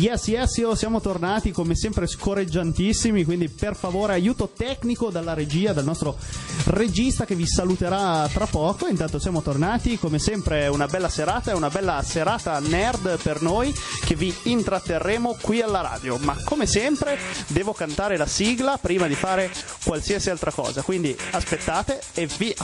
[0.00, 5.74] Yes, yes, io siamo tornati come sempre scorreggiantissimi, quindi per favore aiuto tecnico dalla regia,
[5.74, 6.16] dal nostro
[6.68, 8.86] regista che vi saluterà tra poco.
[8.86, 13.74] Intanto siamo tornati, come sempre una bella serata, è una bella serata nerd per noi
[14.02, 16.16] che vi intratterremo qui alla radio.
[16.16, 19.52] Ma come sempre devo cantare la sigla prima di fare
[19.84, 22.54] qualsiasi altra cosa, quindi aspettate e via.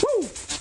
[0.00, 0.59] Uh!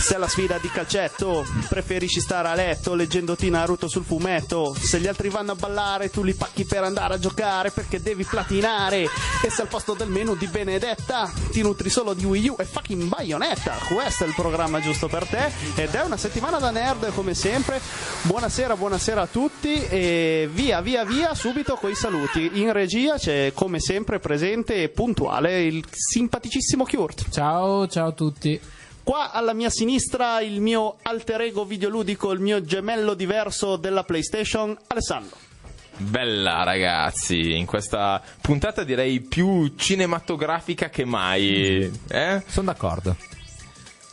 [0.00, 5.06] Se alla sfida di calcetto preferisci stare a letto leggendoti Naruto sul fumetto, se gli
[5.06, 9.50] altri vanno a ballare tu li pacchi per andare a giocare perché devi platinare e
[9.50, 13.04] se al posto del menu di Benedetta ti nutri solo di Wii U e fucking
[13.04, 17.34] Bayonetta, questo è il programma giusto per te ed è una settimana da nerd come
[17.34, 17.78] sempre.
[18.22, 22.50] Buonasera, buonasera a tutti e via via via subito coi saluti.
[22.54, 27.28] In regia c'è come sempre presente e puntuale il simpaticissimo Kurt.
[27.30, 28.60] Ciao, ciao a tutti.
[29.02, 34.76] Qua alla mia sinistra il mio alter ego videoludico, il mio gemello diverso della PlayStation,
[34.88, 35.36] Alessandro.
[35.96, 41.90] Bella ragazzi, in questa puntata direi più cinematografica che mai.
[42.08, 42.42] Eh?
[42.46, 43.16] Sono d'accordo.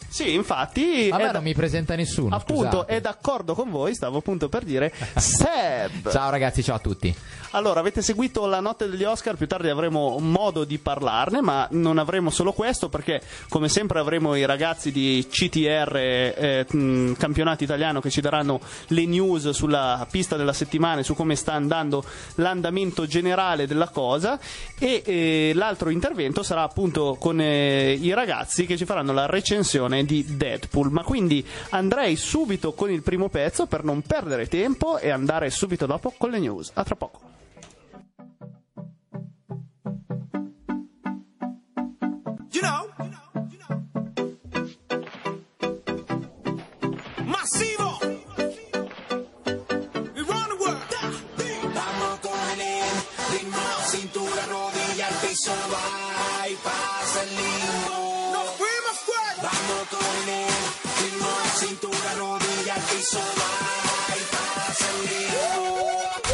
[0.09, 1.09] Sì, infatti.
[1.09, 2.35] Vabbè, è non mi presenta nessuno.
[2.35, 2.95] Appunto, scusate.
[2.95, 6.09] è d'accordo con voi, stavo appunto per dire Seb.
[6.09, 7.15] Ciao ragazzi, ciao a tutti.
[7.51, 11.97] Allora, avete seguito la notte degli Oscar, più tardi avremo modo di parlarne, ma non
[11.97, 18.01] avremo solo questo perché come sempre avremo i ragazzi di CTR eh, mh, campionato italiano
[18.01, 22.03] che ci daranno le news sulla pista della settimana e su come sta andando
[22.35, 24.37] l'andamento generale della cosa
[24.77, 30.03] e eh, l'altro intervento sarà appunto con eh, i ragazzi che ci faranno la recensione
[30.03, 30.91] di Deadpool.
[30.91, 35.85] Ma quindi andrei subito con il primo pezzo per non perdere tempo e andare subito
[35.85, 36.71] dopo con le news.
[36.73, 37.27] A tra poco.
[42.57, 42.89] You know.
[47.33, 47.89] Masivo.
[50.17, 50.81] Around the world.
[51.75, 52.89] Vamos con el
[53.31, 57.97] ritmo, cintura, rodilla, al piso, va y pasa el limbo.
[58.33, 59.43] Nos fuimos fuerte.
[59.43, 60.49] Vamos con el
[60.97, 66.26] ritmo, cintura, rodilla, al piso, va y pasa el limbo.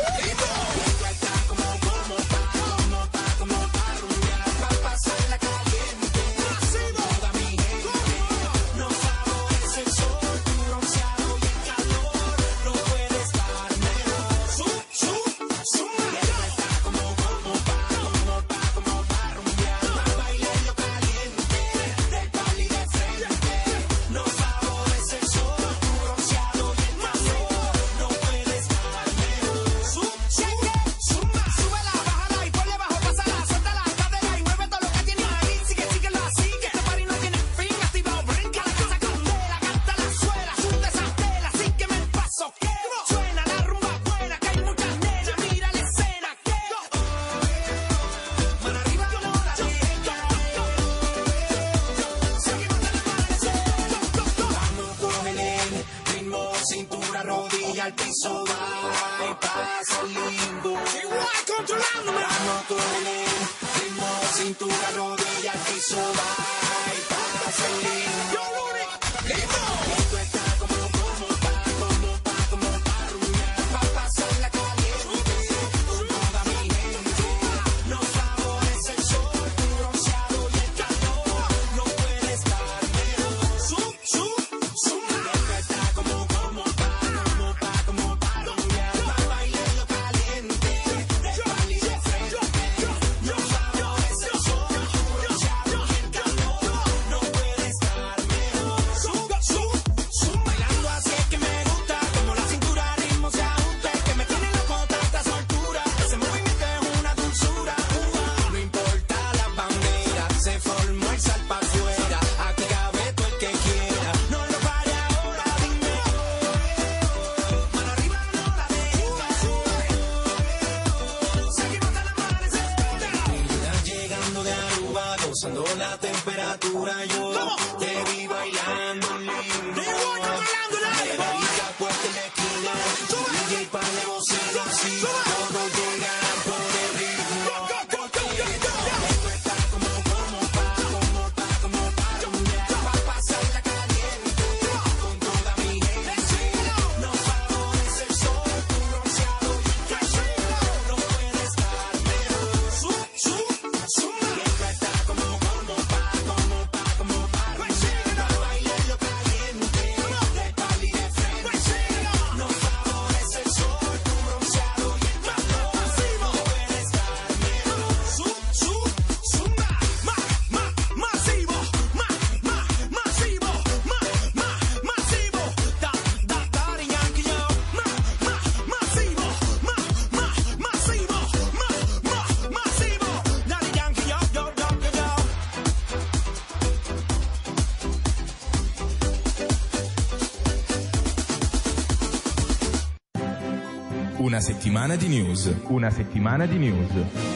[194.33, 195.57] Una settimana di news.
[195.67, 197.32] Una settimana di news.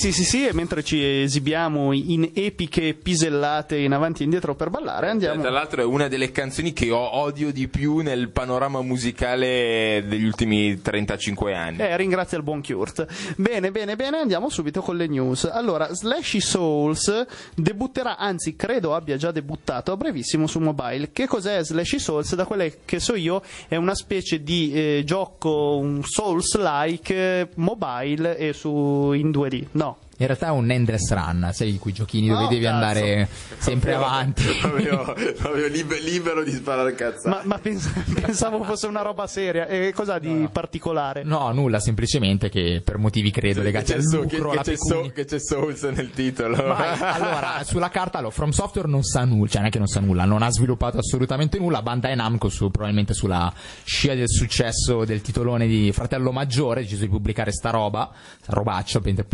[0.00, 4.70] Sì, sì, sì, e mentre ci esibiamo in epiche pisellate in avanti e indietro per
[4.70, 5.42] ballare, andiamo.
[5.42, 10.80] Tra l'altro è una delle canzoni che odio di più nel panorama musicale degli ultimi
[10.80, 11.80] 35 anni.
[11.80, 13.06] Eh, ringrazio il buon Kurt.
[13.36, 15.44] Bene, bene, bene, andiamo subito con le news.
[15.44, 21.10] Allora, Slashy Souls debutterà, anzi, credo abbia già debuttato a brevissimo su mobile.
[21.12, 22.34] Che cos'è Slashy Souls?
[22.34, 28.38] Da quelle che so io, è una specie di eh, gioco, un Souls-like eh, mobile
[28.38, 29.66] e su in 2D.
[29.72, 29.89] No.
[30.20, 32.74] In realtà è un endless run, sai quei giochini dove Oh, devi cazzo.
[32.74, 34.42] andare sempre avanti.
[34.60, 37.28] Proprio, proprio libe- libero di sparare cazzate.
[37.28, 37.88] Ma, ma pens-
[38.20, 39.66] pensavo fosse una roba seria.
[39.66, 41.22] E cosa di particolare?
[41.24, 44.76] No, nulla, semplicemente che per motivi credo legati Che al che- lucro, che alla c'è
[44.76, 46.54] so- che c'è Souls nel titolo.
[46.56, 49.86] Vai, allora, sulla carta, allora, From Software non sa nulla, cioè non è che non
[49.88, 51.80] sa nulla, non ha sviluppato assolutamente nulla.
[51.80, 53.50] Bandai Namco, su, probabilmente sulla
[53.84, 58.10] scia del successo del titolone di Fratello Maggiore, ha deciso di pubblicare sta roba,
[58.42, 59.24] sta robaccia, per-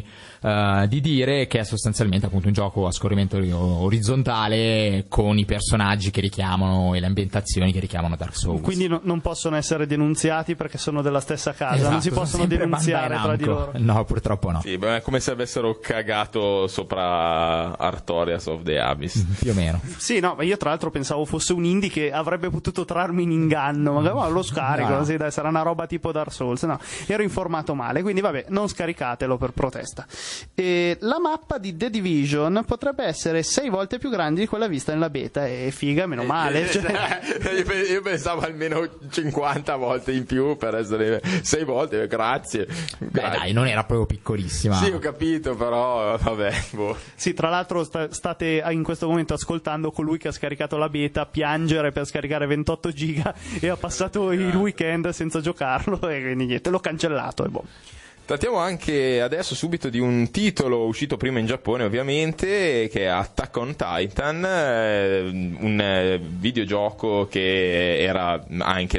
[0.00, 5.44] permettetemi eh, di dire, che è sostanzialmente appunto un gioco a scorrimento orizzontale con i
[5.44, 8.62] personaggi che richiamano e le ambientazioni che richiamano Dark Souls.
[8.62, 12.46] Quindi no- non possono essere denunziati perché sono della stessa casa, non Esatto, si possono
[12.46, 13.72] denunziare tra di loro.
[13.74, 14.60] No, purtroppo no.
[14.60, 19.22] Sì, beh, è come se avessero cagato sopra Artorias of the Abyss.
[19.38, 19.80] Più o meno.
[19.96, 23.30] Sì, no, ma io tra l'altro pensavo fosse un indie che avrebbe potuto trarmi in
[23.30, 23.94] inganno.
[23.94, 25.04] Magari ma lo scarico, no.
[25.04, 26.62] sì, dai, sarà una roba tipo Dark Souls.
[26.62, 30.06] No, ero informato male, quindi vabbè, non scaricatelo per protesta.
[30.54, 34.92] E la mappa di The Division potrebbe essere sei volte più grande di quella vista
[34.92, 35.46] nella beta.
[35.46, 36.68] E figa, meno male.
[36.70, 37.20] cioè-
[37.56, 42.66] io, pe- io pensavo almeno 50 volte in più per essere 6 volte, grazie.
[42.98, 43.38] Beh Grazie.
[43.38, 44.74] dai, non era proprio piccolissima.
[44.76, 46.96] Sì, ho capito, però vabbè, boh.
[47.14, 51.26] Sì, tra l'altro sta- state in questo momento ascoltando colui che ha scaricato la beta
[51.26, 56.70] piangere per scaricare 28 giga e ha passato il weekend senza giocarlo e quindi niente,
[56.70, 57.64] l'ho cancellato e boh.
[58.30, 63.56] Trattiamo anche adesso subito di un titolo uscito prima in Giappone ovviamente che è Attack
[63.56, 65.20] on Titan, eh,
[65.58, 68.08] un eh, videogioco che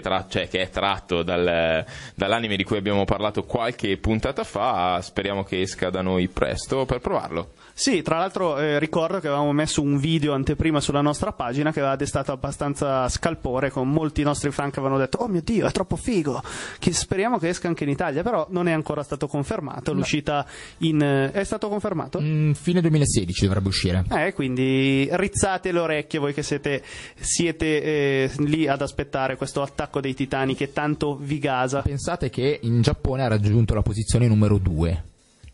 [0.01, 5.45] tra- cioè che è tratto dal- dall'anime di cui abbiamo parlato qualche puntata fa, speriamo
[5.45, 7.54] che esca da noi presto per provarlo.
[7.81, 11.80] Sì, tra l'altro eh, ricordo che avevamo messo un video anteprima sulla nostra pagina che
[11.80, 15.72] aveva destato abbastanza scalpore con molti nostri fan che avevano detto "Oh mio dio, è
[15.72, 16.44] troppo figo".
[16.78, 20.45] Che speriamo che esca anche in Italia, però non è ancora stato confermato, l'uscita
[20.81, 22.22] in eh, è stato confermato?
[22.22, 24.06] Mm, fine 2016 dovrebbe uscire.
[24.12, 26.84] Eh, quindi rizzate le orecchie voi che siete,
[27.19, 31.81] siete eh, lì ad aspettare questo attacco dei titani che tanto vi gasa.
[31.81, 35.06] Pensate che in Giappone ha raggiunto la posizione numero 2.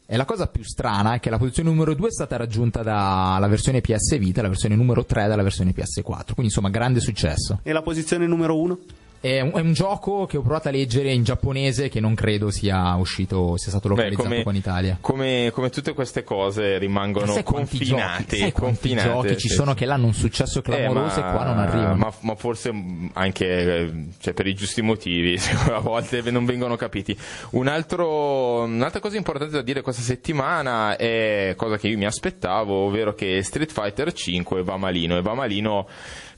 [0.10, 3.48] E la cosa più strana è che la posizione numero 2 è stata raggiunta dalla
[3.48, 6.34] versione PS Vita la versione numero 3 dalla versione PS4.
[6.34, 7.60] Quindi insomma, grande successo.
[7.62, 8.78] E la posizione numero uno?
[9.20, 12.52] È un, è un gioco che ho provato a leggere in giapponese che non credo
[12.52, 14.98] sia uscito, sia stato Beh, localizzato come, qua in Italia.
[15.02, 18.38] come- come tutte queste cose rimangono Sai confinate.
[18.38, 21.32] giochi, confinate, giochi ci sì, sono che là hanno un successo Eh, clamoroso ma- e
[21.34, 21.96] qua non arrivano?
[21.96, 22.72] Ma, ma forse
[23.14, 25.36] anche eh, cioè, per i giusti motivi,
[25.72, 27.18] a volte non vengono capiti.
[27.52, 32.86] Un altro- un'altra cosa importante da dire questa settimana è cosa che io mi aspettavo,
[32.86, 35.88] ovvero che Street Fighter 5 va malino e va malino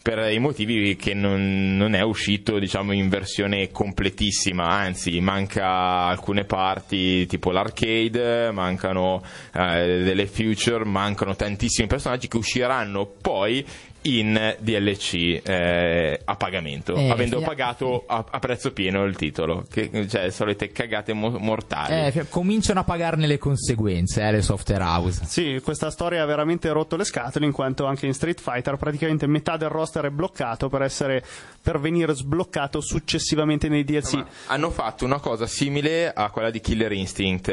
[0.09, 6.45] per i motivi che non, non è uscito diciamo in versione completissima anzi manca alcune
[6.45, 9.21] parti tipo l'arcade mancano
[9.53, 13.63] eh, delle future mancano tantissimi personaggi che usciranno poi
[14.03, 19.65] in DLC eh, a pagamento Eh, avendo fia- pagato a, a prezzo pieno il titolo
[19.69, 24.83] che cioè solite cagate mo- mortali Eh, cominciano a pagarne le conseguenze, eh, le software
[24.83, 25.25] house.
[25.25, 29.27] Sì, questa storia ha veramente rotto le scatole in quanto anche in Street Fighter praticamente
[29.27, 31.23] metà del roster è bloccato per, essere,
[31.61, 34.13] per venire sbloccato successivamente nei DLC.
[34.13, 37.47] Ma hanno fatto una cosa simile a quella di Killer Instinct,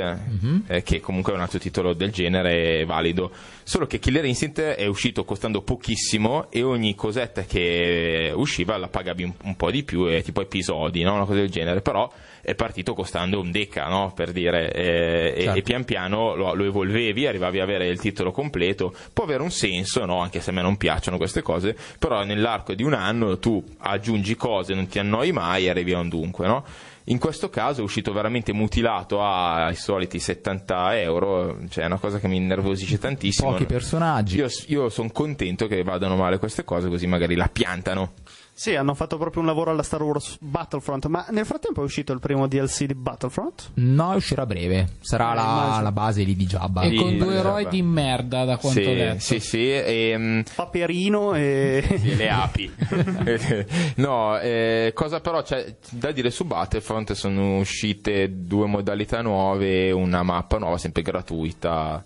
[0.68, 3.30] eh, che comunque è un altro titolo del genere valido.
[3.68, 9.24] Solo che Killer Instinct è uscito costando pochissimo e ogni cosetta che usciva la pagavi
[9.24, 11.14] un, un po' di più, eh, tipo episodi, no?
[11.14, 11.80] una cosa del genere.
[11.80, 12.08] Però
[12.42, 14.12] è partito costando un deca, no?
[14.14, 15.58] per dire, eh, e- Certo.
[15.58, 18.94] e, pian piano lo, lo evolvevi, arrivavi ad avere il titolo completo.
[19.12, 20.20] Può avere un senso, no?
[20.20, 24.36] anche se a me non piacciono queste cose, però nell'arco di un anno tu aggiungi
[24.36, 26.46] cose, non ti annoi mai e arrivi a un dunque.
[26.46, 26.64] No?
[27.08, 32.18] In questo caso è uscito veramente mutilato ai soliti 70 euro, cioè è una cosa
[32.18, 33.52] che mi innervosisce tantissimo.
[33.52, 34.38] Pochi personaggi.
[34.38, 38.12] Io, io sono contento che vadano male queste cose, così magari la piantano.
[38.58, 42.14] Sì, hanno fatto proprio un lavoro alla Star Wars Battlefront, ma nel frattempo è uscito
[42.14, 43.72] il primo DLC di Battlefront?
[43.74, 44.88] No, uscirà a breve.
[45.00, 46.80] Sarà Eh, la, la base lì di Jabba.
[46.80, 49.20] E con due eroi di merda, da quanto ho Sì, letto.
[49.20, 51.84] sì, sì, e, mm, Paperino e...
[52.00, 52.74] Sì, le api.
[53.96, 57.12] no, eh, cosa però c'è da dire su Battlefront?
[57.12, 62.02] Sono uscite due modalità nuove, una mappa nuova, sempre gratuita.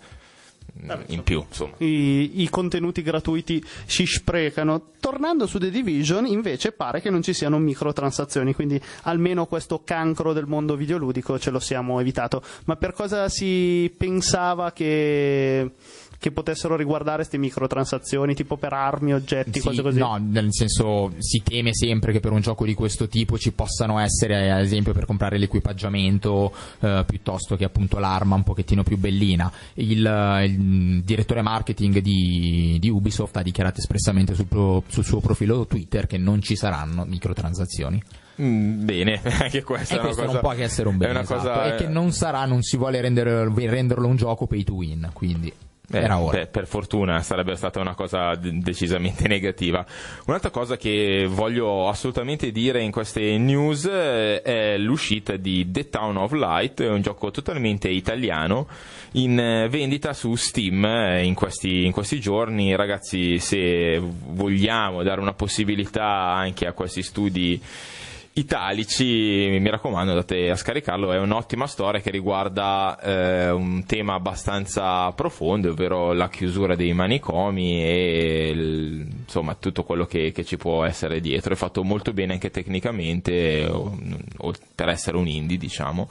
[0.83, 1.75] Mm, In più, insomma.
[1.79, 4.89] I, i contenuti gratuiti si sprecano.
[5.01, 10.33] Tornando su The Division, invece, pare che non ci siano microtransazioni, quindi almeno questo cancro
[10.33, 12.43] del mondo videoludico ce lo siamo evitato.
[12.67, 15.71] Ma per cosa si pensava che,
[16.19, 19.99] che potessero riguardare queste microtransazioni, tipo per armi, oggetti, Sì, cose così?
[19.99, 23.99] No, nel senso si teme sempre che per un gioco di questo tipo ci possano
[23.99, 29.51] essere, ad esempio, per comprare l'equipaggiamento eh, piuttosto che appunto l'arma un pochettino più bellina.
[29.75, 35.21] Il, eh, il direttore marketing di, di Ubisoft ha dichiarato espressamente sul, pro- sul suo
[35.21, 38.03] profilo Twitter che non ci saranno microtransazioni.
[38.41, 40.33] Mm, bene, anche questa E è questo cosa.
[40.33, 41.41] non può che essere un è bene, esatto.
[41.43, 45.11] cosa, e che non sarà, non si vuole rendere- renderlo un gioco pay to win,
[45.13, 45.53] quindi
[45.93, 49.85] Eh, beh, per fortuna sarebbe stata una cosa decisamente negativa.
[50.27, 56.17] Un'altra cosa che voglio assolutamente dire in queste news eh, è l'uscita di The Town
[56.17, 58.69] of Light, un gioco totalmente italiano
[59.13, 62.77] in eh, vendita su Steam eh, in questi, in questi giorni.
[62.77, 67.61] Ragazzi, se vogliamo dare una possibilità anche a questi studi
[68.41, 71.13] italici, mi raccomando, andate a scaricarlo.
[71.13, 77.83] È un'ottima storia che riguarda eh, un tema abbastanza profondo, ovvero la chiusura dei manicomi
[77.85, 81.53] e il- insomma tutto quello che, che ci può essere dietro.
[81.53, 83.97] È fatto molto bene anche tecnicamente, o-
[84.39, 86.09] o per essere un indie, diciamo.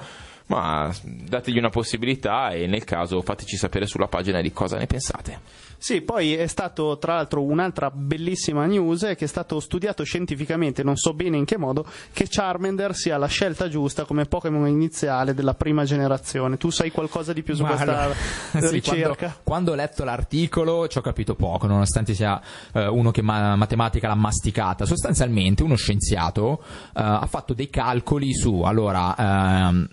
[0.47, 5.39] Ma dategli una possibilità e nel caso fateci sapere sulla pagina di cosa ne pensate.
[5.79, 10.83] Sì, poi è stato tra l'altro un'altra bellissima news è che è stato studiato scientificamente,
[10.83, 15.33] non so bene in che modo, che Charmander sia la scelta giusta come Pokémon iniziale
[15.33, 16.57] della prima generazione.
[16.57, 18.15] Tu sai qualcosa di più su Ma questa allora,
[18.67, 19.15] sì, ricerca?
[19.15, 22.41] quando, quando ho letto l'articolo ci ho capito poco, nonostante sia
[22.73, 24.85] eh, uno che ma- matematica l'ha masticata.
[24.85, 29.87] Sostanzialmente uno scienziato eh, ha fatto dei calcoli su, allora, ehm,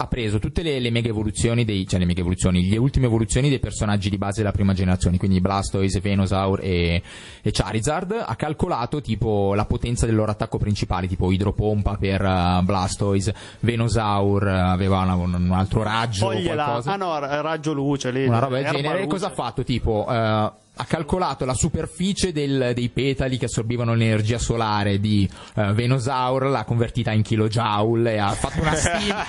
[0.00, 3.48] ha preso tutte le, le mega evoluzioni dei, cioè le mega evoluzioni, le ultime evoluzioni
[3.48, 7.02] dei personaggi di base della prima generazione, quindi Blastoise, Venusaur e,
[7.42, 12.60] e Charizard, ha calcolato tipo la potenza del loro attacco principale, tipo idropompa per eh,
[12.62, 16.62] Blastoise, Venusaur eh, aveva una- un, un altro raggio o Togliela.
[16.64, 18.24] qualcosa Ah no, ra- raggio luce lì.
[18.24, 19.02] una roba del genere.
[19.02, 19.64] E cosa ha fatto?
[19.64, 25.72] Tipo, eh, ha calcolato la superficie del- dei petali che assorbivano l'energia solare di eh,
[25.72, 29.24] Venusaur, l'ha convertita in kilojoule e ha fatto una stima.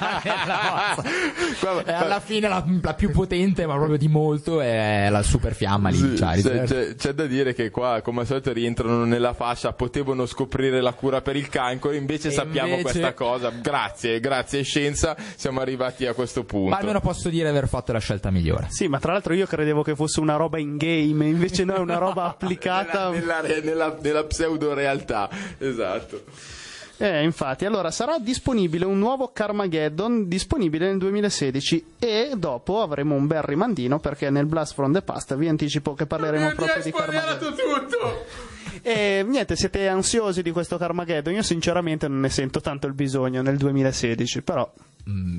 [1.60, 5.54] Guarda, e alla fine la, la più potente, ma proprio di molto, è la super
[5.54, 6.66] fiamma lì Sì, Charizard.
[6.68, 9.74] c'è, c'è- c'è da dire che qua, come al solito, rientrano nella fascia.
[9.74, 13.50] Potevano scoprire la cura per il cancro, invece E sappiamo invece- questa cosa.
[13.50, 16.70] Grazie, grazie scienza, siamo arrivati a questo punto.
[16.70, 18.68] Ma almeno posso dire di aver fatto la scelta migliore.
[18.70, 21.80] Sì, ma tra l'altro io credevo che fosse una roba in game, invece no, è
[21.80, 23.10] una roba applicata.
[23.10, 26.24] nella, nella, nella, nella pseudo realtà, esatto.
[27.02, 33.26] Eh, infatti, allora sarà disponibile un nuovo Carmageddon disponibile nel 2016 e dopo avremo un
[33.26, 36.84] bel rimandino perché nel Blast from the Past vi anticipo che parleremo Mi ha proprio
[36.84, 37.56] di Carmageddon.
[37.56, 38.26] tutto.
[38.82, 41.36] E niente, siete ansiosi di questo Carmageddon?
[41.36, 44.70] Io sinceramente non ne sento tanto il bisogno nel 2016, però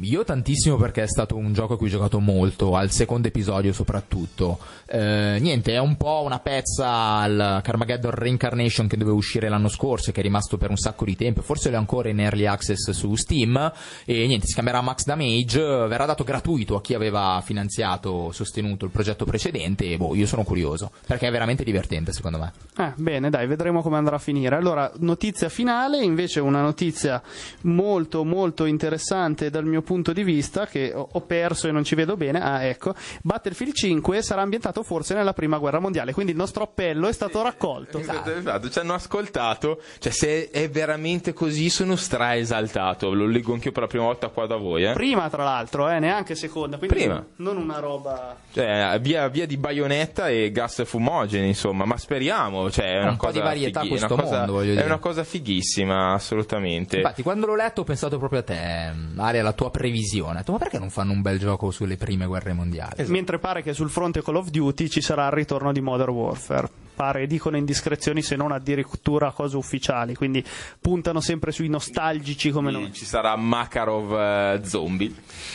[0.02, 3.72] Io tantissimo perché è stato un gioco a cui ho giocato molto, al secondo episodio
[3.72, 4.58] soprattutto.
[4.86, 10.10] Eh, niente, è un po' una pezza al Carmageddon Reincarnation che doveva uscire l'anno scorso
[10.10, 12.90] e che è rimasto per un sacco di tempo, forse è ancora in early access
[12.90, 13.72] su Steam.
[14.04, 18.90] E niente, si chiamerà Max Damage, verrà dato gratuito a chi aveva finanziato, sostenuto il
[18.90, 19.84] progetto precedente.
[19.84, 22.52] E boh, io sono curioso perché è veramente divertente secondo me.
[22.76, 24.56] Eh, bene, dai, vedremo come andrà a finire.
[24.56, 27.22] Allora, notizia finale, invece una notizia
[27.62, 31.94] molto molto interessante dal mio punto di vista, che ho ho perso e non ci
[31.94, 32.40] vedo bene.
[32.40, 37.08] Ah, ecco, Battlefield 5 sarà ambientato forse nella prima guerra mondiale, quindi il nostro appello
[37.08, 37.98] è stato raccolto.
[37.98, 39.80] Esatto, esatto, ci hanno ascoltato.
[39.98, 43.12] Cioè, se è veramente così, sono stra esaltato.
[43.12, 44.92] Lo leggo anch'io per la prima volta qua da voi, eh.
[44.92, 47.24] Prima, tra l'altro, eh, neanche seconda, quindi Prima.
[47.36, 48.36] non una roba...
[48.52, 52.70] Cioè, via, via di baionetta e gas fumogeni, insomma, ma speriamo.
[52.70, 54.86] Cioè, è una Un po' cosa di varietà fighi- questo cosa- mondo, voglio È dire.
[54.86, 56.96] una cosa fighissima, assolutamente.
[56.96, 60.42] Infatti, quando l'ho letto ho pensato proprio a te, Aria, la tua previsione.
[60.46, 63.04] Ma perché non fanno un bel gioco sulle prime guerre mondiali?
[63.06, 66.68] Mentre pare che sul fronte Call of Duty ci sarà il ritorno di Modern Warfare.
[67.00, 70.44] pare dicono indiscrezioni se non addirittura cose ufficiali, quindi
[70.78, 72.92] puntano sempre sui nostalgici come noi.
[72.92, 75.10] Ci sarà Makarov eh, zombie.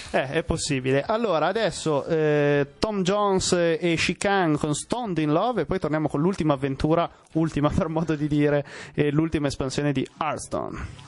[0.09, 1.03] Eh, è possibile.
[1.03, 6.19] Allora, adesso eh, Tom Jones e Shikan con Stoned in Love e poi torniamo con
[6.19, 8.65] l'ultima avventura, ultima per modo di dire,
[8.95, 11.04] e l'ultima espansione di Hearthstone.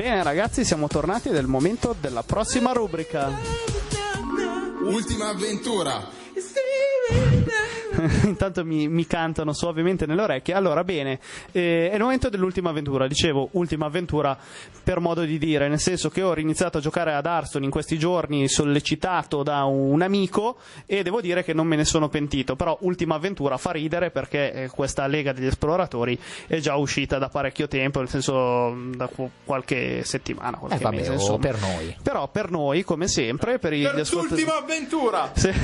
[0.00, 3.30] Bene ragazzi, siamo tornati ed è il momento della prossima rubrica.
[4.82, 6.08] Ultima avventura.
[8.24, 10.54] Intanto mi, mi cantano suavemente nelle orecchie.
[10.54, 11.18] Allora, bene,
[11.52, 13.06] eh, è il momento dell'ultima avventura.
[13.06, 14.36] Dicevo, ultima avventura
[14.82, 17.98] per modo di dire, nel senso che ho iniziato a giocare ad Hearthstone in questi
[17.98, 22.56] giorni sollecitato da un amico e devo dire che non me ne sono pentito.
[22.56, 27.28] Però, ultima avventura fa ridere perché eh, questa Lega degli Esploratori è già uscita da
[27.28, 31.12] parecchio tempo, nel senso da qu- qualche settimana, qualche Eh, vabbè, mese.
[31.12, 31.38] insomma.
[31.38, 31.96] per noi.
[32.02, 34.42] Però per noi, come sempre, per gli ascoltatori.
[34.44, 35.30] Terz'ultima avventura!
[35.34, 35.54] Se-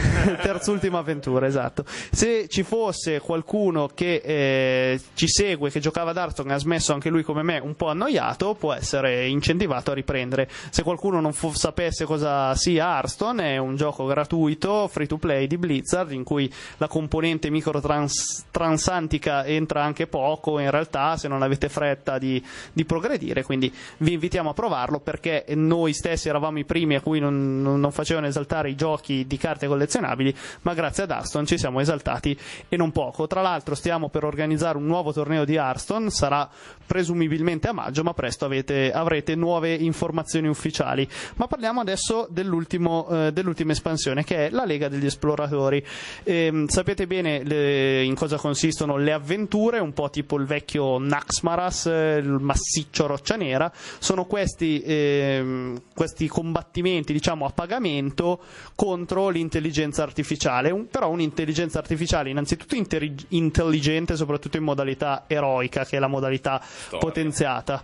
[0.42, 1.85] terz'ultima avventura, esatto.
[1.87, 6.93] Se ci fosse qualcuno che eh, ci segue, che giocava ad Hearthstone e ha smesso
[6.93, 10.49] anche lui come me un po' annoiato, può essere incentivato a riprendere.
[10.71, 15.47] Se qualcuno non fu- sapesse cosa sia Hearthstone, è un gioco gratuito, free to play
[15.47, 21.69] di Blizzard, in cui la componente microtransantica entra anche poco, in realtà, se non avete
[21.69, 23.45] fretta di, di progredire.
[23.45, 27.93] Quindi vi invitiamo a provarlo perché noi stessi eravamo i primi a cui non, non-
[27.93, 32.39] facevano esaltare i giochi di carte collezionabili, ma grazie ad Hearthstone ci siamo esaltati sbloccati
[32.69, 33.27] e non poco.
[33.27, 36.49] Tra l'altro stiamo per organizzare un nuovo torneo di Hearthstone, sarà
[36.87, 41.07] presumibilmente a maggio, ma presto avete- avrete nuove informazioni ufficiali.
[41.37, 45.85] Ma parliamo adesso dell'ultimo, eh, dell'ultima espansione che è la Lega degli Esploratori.
[46.25, 51.87] Ehm, sapete bene le- in cosa consistono le avventure, un po' tipo il vecchio Naxmaras,
[51.87, 58.41] eh, il massiccio roccia nera, sono questi, ehm, questi combattimenti diciamo a pagamento
[58.75, 65.97] contro l'intelligenza artificiale, Un- però un'intelligenza artificiale innanzitutto interi- intelligente soprattutto in modalità eroica che
[65.97, 66.61] è la modalità
[66.99, 67.83] potenziata.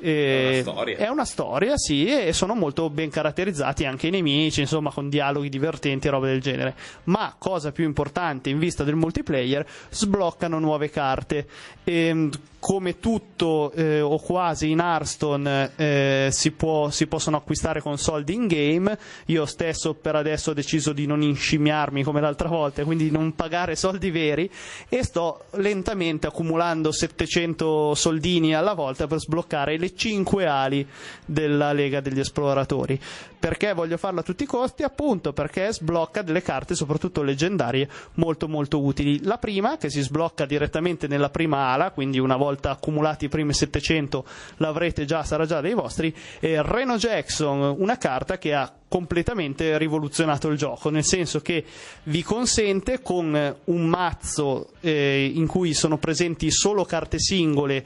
[0.00, 0.96] Eh, È una storia.
[0.96, 5.48] È una storia, sì, e sono molto ben caratterizzati anche i nemici, insomma, con dialoghi
[5.48, 6.74] divertenti e robe del genere.
[7.04, 11.46] Ma, cosa più importante in vista del multiplayer, sbloccano nuove carte.
[11.84, 12.30] Ehm,
[12.64, 18.32] come tutto eh, o quasi in Hearthstone eh, si, può- si possono acquistare con soldi
[18.32, 18.98] in game.
[19.26, 23.34] Io stesso per adesso ho deciso di non inscimmiarmi come l'altra volta, quindi di non
[23.34, 24.50] pagare soldi veri
[24.88, 30.86] e sto lentamente accumulando 700 soldini alla volta per sbloccare le 5 ali
[31.24, 33.00] della Lega degli Esploratori.
[33.44, 34.84] Perché voglio farlo a tutti i costi?
[34.84, 39.22] Appunto perché sblocca delle carte, soprattutto leggendarie, molto molto utili.
[39.22, 43.52] La prima, che si sblocca direttamente nella prima ala, quindi una volta accumulati i primi
[43.52, 44.24] 700
[44.56, 50.48] l'avrete già, sarà già dei vostri, è Reno Jackson, una carta che ha completamente rivoluzionato
[50.48, 51.64] il gioco, nel senso che
[52.04, 57.84] vi consente con un mazzo eh, in cui sono presenti solo carte singole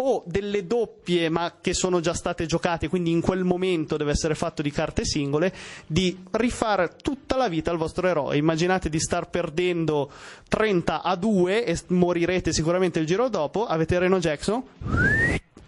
[0.00, 4.34] o delle doppie ma che sono già state giocate, quindi in quel momento deve essere
[4.34, 5.52] fatto di carte singole,
[5.86, 8.36] di rifare tutta la vita al vostro eroe.
[8.36, 10.10] Immaginate di star perdendo
[10.48, 14.62] 30 a 2 e morirete sicuramente il giro dopo, avete Reno Jackson.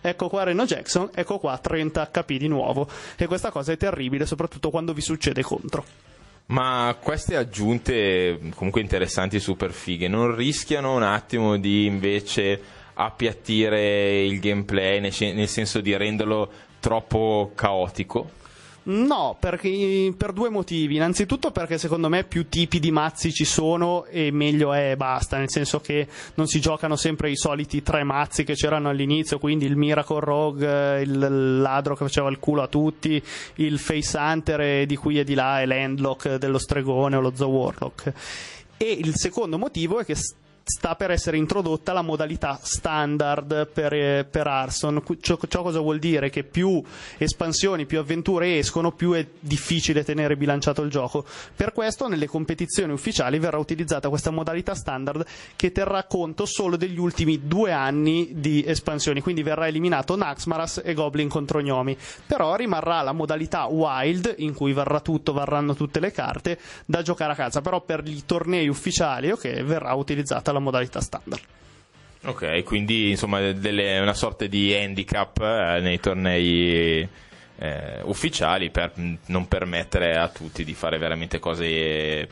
[0.03, 2.88] Ecco qua Reno Jackson, ecco qua 30 HP di nuovo.
[3.16, 5.85] E questa cosa è terribile, soprattutto quando vi succede contro.
[6.47, 12.61] Ma queste aggiunte comunque interessanti e super fighe non rischiano un attimo di invece
[13.05, 18.39] appiattire il gameplay nel, nel senso di renderlo troppo caotico?
[18.83, 20.97] No, perché, per due motivi.
[20.97, 25.37] Innanzitutto perché secondo me più tipi di mazzi ci sono e meglio è e basta,
[25.37, 29.67] nel senso che non si giocano sempre i soliti tre mazzi che c'erano all'inizio, quindi
[29.67, 33.23] il Miracle Rogue, il ladro che faceva il culo a tutti,
[33.57, 37.49] il Face Hunter di qui e di là e l'Endlock dello stregone o lo Zoo
[37.49, 38.13] Warlock.
[38.79, 40.17] E il secondo motivo è che
[40.71, 44.49] sta per essere introdotta la modalità standard per, eh, per.
[45.05, 46.31] Cu- Ciò, ciò cosa vuol dire?
[46.31, 46.83] Che più
[47.19, 51.25] espansioni, più avventure escono, più è difficile tenere bilanciato il gioco.
[51.55, 56.99] Per questo nelle competizioni ufficiali verrà utilizzata questa modalità standard che terrà conto solo degli
[56.99, 61.97] ultimi due anni di espansioni, quindi verrà eliminato Naxmaras e Goblin contro Gnomi.
[62.27, 67.33] Però rimarrà la modalità Wild, in cui varrà tutto, varranno tutte le carte, da giocare
[67.33, 67.61] a casa.
[67.61, 71.42] Però per i tornei ufficiali, ok, verrà utilizzata la modalità standard.
[72.23, 77.09] Ok, quindi insomma delle- una sorta di handicap eh, nei tornei
[77.57, 78.92] eh, ufficiali per
[79.27, 82.29] non permettere a tutti di fare veramente cose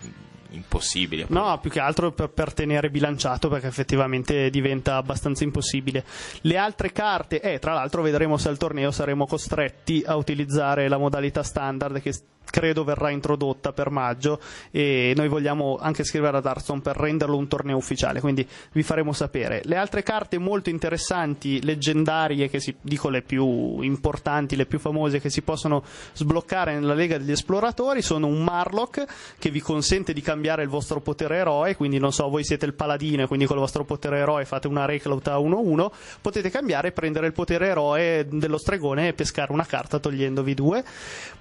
[0.51, 1.27] impossibili.
[1.29, 6.05] No, più che altro per, per tenere bilanciato perché effettivamente diventa abbastanza impossibile.
[6.43, 10.99] Le altre carte, eh, tra l'altro vedremo se al torneo saremo costretti a utilizzare la
[10.99, 12.15] modalità standard che
[12.51, 17.49] credo verrà introdotta per maggio e noi vogliamo anche scrivere ad Hearthstone per renderlo un
[17.49, 19.61] torneo ufficiale, quindi vi faremo sapere.
[19.65, 25.21] Le altre carte molto interessanti, leggendarie, che si, dico le più importanti, le più famose
[25.21, 25.83] che si possono
[26.13, 29.05] sbloccare nella Lega degli Esploratori sono un Marlock
[29.39, 32.75] che vi consente di cambiare il vostro potere eroe, quindi non so, voi siete il
[32.75, 36.93] paladino e quindi con il vostro potere eroe fate una recluta 1-1, potete cambiare e
[36.93, 40.85] prendere il potere eroe dello stregone e pescare una carta togliendovi due.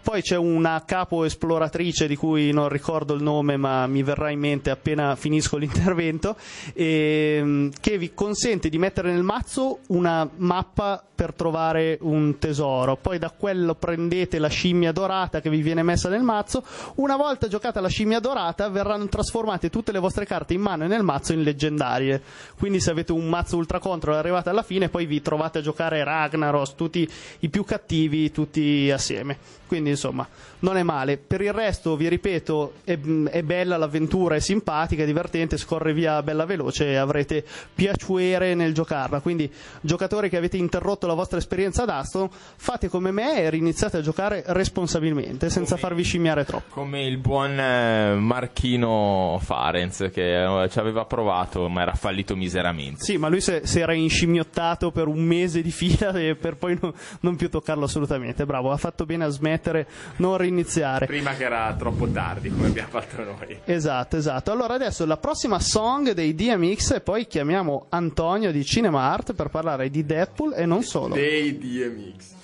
[0.01, 4.39] Poi c'è una capo esploratrice di cui non ricordo il nome ma mi verrà in
[4.39, 6.35] mente appena finisco l'intervento,
[6.73, 12.95] ehm, che vi consente di mettere nel mazzo una mappa per trovare un tesoro.
[12.95, 16.63] Poi da quello prendete la scimmia dorata che vi viene messa nel mazzo.
[16.95, 20.87] Una volta giocata la scimmia dorata verranno trasformate tutte le vostre carte in mano e
[20.87, 22.21] nel mazzo in leggendarie.
[22.55, 26.03] Quindi se avete un mazzo ultra control arrivate alla fine poi vi trovate a giocare
[26.03, 29.39] Ragnaros, tutti i più cattivi tutti assieme.
[29.65, 30.27] Quindi insomma
[30.59, 31.17] non è male.
[31.17, 32.97] Per il resto vi ripeto è,
[33.29, 37.43] è bella l'avventura, è simpatica, è divertente, scorre via bella veloce e avrete
[37.75, 39.19] piacere nel giocarla.
[39.19, 43.97] Quindi giocatori che avete interrotto la vostra esperienza ad Aston, fate come me e riniziate
[43.97, 46.73] a giocare responsabilmente senza farvi scimmiare troppo.
[46.73, 53.03] Come il buon eh, Marchino Farenz che eh, ci aveva provato ma era fallito miseramente.
[53.03, 56.77] Sì, ma lui si si era inscimmiottato per un mese di fila e per poi
[56.79, 58.45] no- non più toccarlo assolutamente.
[58.45, 61.05] Bravo, ha fatto bene a smettere, non riniziare iniziare.
[61.05, 63.59] Prima che era troppo tardi, come abbiamo fatto noi.
[63.65, 64.51] Esatto, esatto.
[64.51, 69.49] Allora adesso la prossima song dei DMX e poi chiamiamo Antonio di Cinema Art per
[69.49, 71.15] parlare di Deadpool e non solo.
[71.15, 72.35] Dei DMX.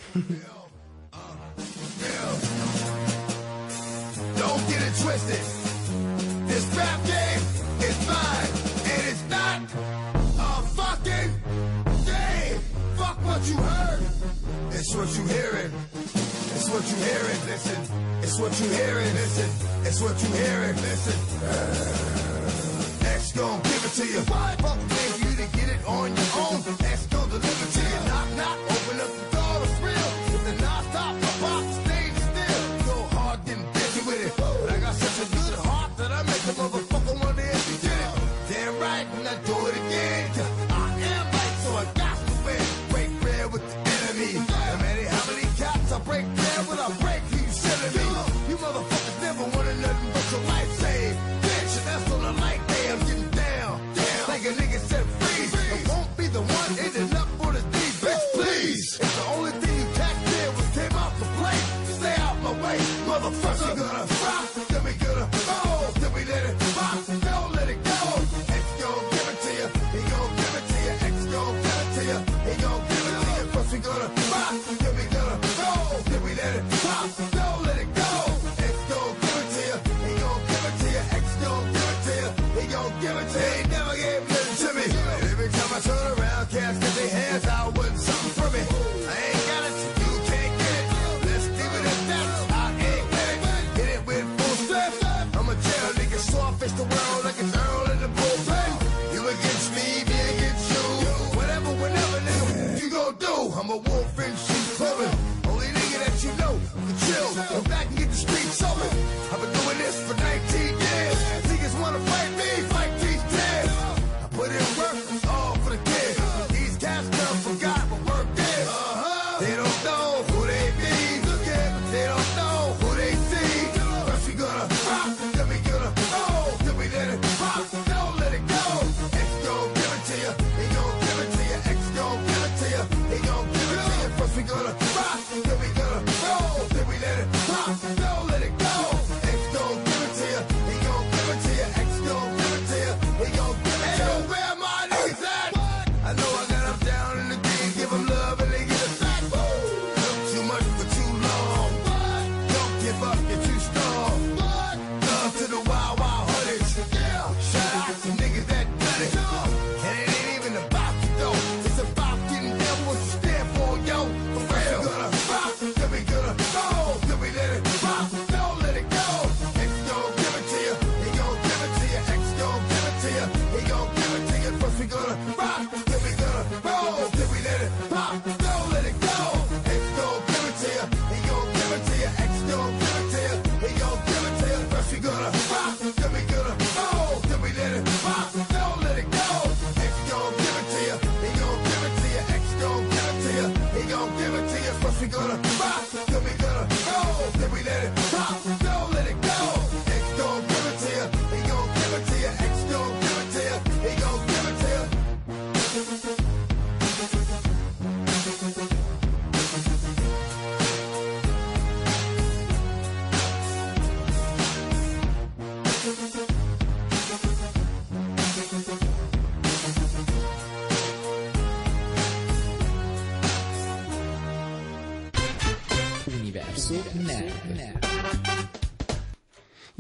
[4.36, 5.40] Don't get it twisted.
[6.48, 7.42] This rap game
[7.80, 8.50] is mine,
[8.84, 9.62] and it's not
[10.38, 11.32] a fucking
[12.06, 12.60] game.
[12.98, 14.02] Fuck what you heard.
[14.72, 15.72] It's what you hearing.
[16.74, 17.80] what you hear and listen.
[18.24, 19.50] It's what you hear and listen.
[19.86, 21.18] It's what you hear and listen.
[21.48, 24.22] Uh, X gon' give it to you.
[24.22, 24.60] What?
[24.60, 26.64] Fuck pay you to get it on your own.
[26.82, 28.08] X gon' deliver to you.
[28.08, 28.73] Knock, knock.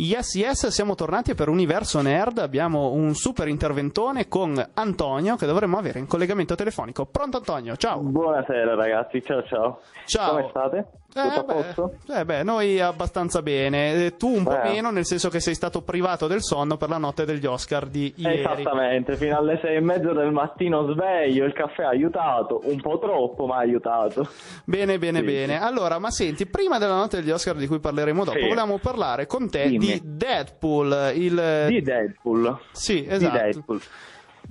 [0.04, 2.40] Yes, yes, siamo tornati per Universo Nerd.
[2.40, 7.06] Abbiamo un super interventone con Antonio che dovremmo avere in collegamento telefonico.
[7.06, 8.02] Pronto Antonio, ciao.
[8.02, 9.80] Buonasera ragazzi, ciao ciao.
[10.06, 10.32] Ciao.
[10.32, 10.88] Come state?
[11.16, 14.06] Eh beh, eh beh, noi abbastanza bene.
[14.06, 16.98] Eh, tu un po' meno, nel senso che sei stato privato del sonno per la
[16.98, 18.40] notte degli Oscar di ieri.
[18.40, 22.98] Esattamente, fino alle sei e mezzo del mattino sveglio, il caffè ha aiutato, un po'
[22.98, 24.28] troppo, ma ha aiutato.
[24.66, 25.26] Bene, bene, sì.
[25.26, 25.62] bene.
[25.62, 28.44] Allora, ma senti, prima della notte degli Oscar di cui parleremo dopo, sì.
[28.44, 29.86] volevamo parlare con te Dimmi.
[29.86, 31.12] di Deadpool.
[31.16, 31.66] Il...
[31.68, 32.60] Di Deadpool.
[32.72, 33.38] Sì, esatto.
[33.38, 33.82] Di Deadpool.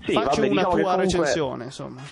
[0.04, 1.02] Sì, Faccio vabbè, una diciamo tua comunque...
[1.02, 2.02] recensione, insomma.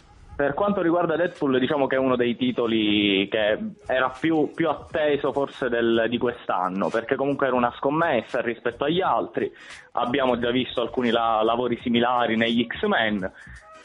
[0.41, 5.35] Per quanto riguarda Deadpool, diciamo che è uno dei titoli che era più, più atteso
[5.35, 9.53] forse del, di quest'anno, perché comunque era una scommessa rispetto agli altri.
[9.93, 13.31] Abbiamo già visto alcuni la, lavori similari negli X-Men,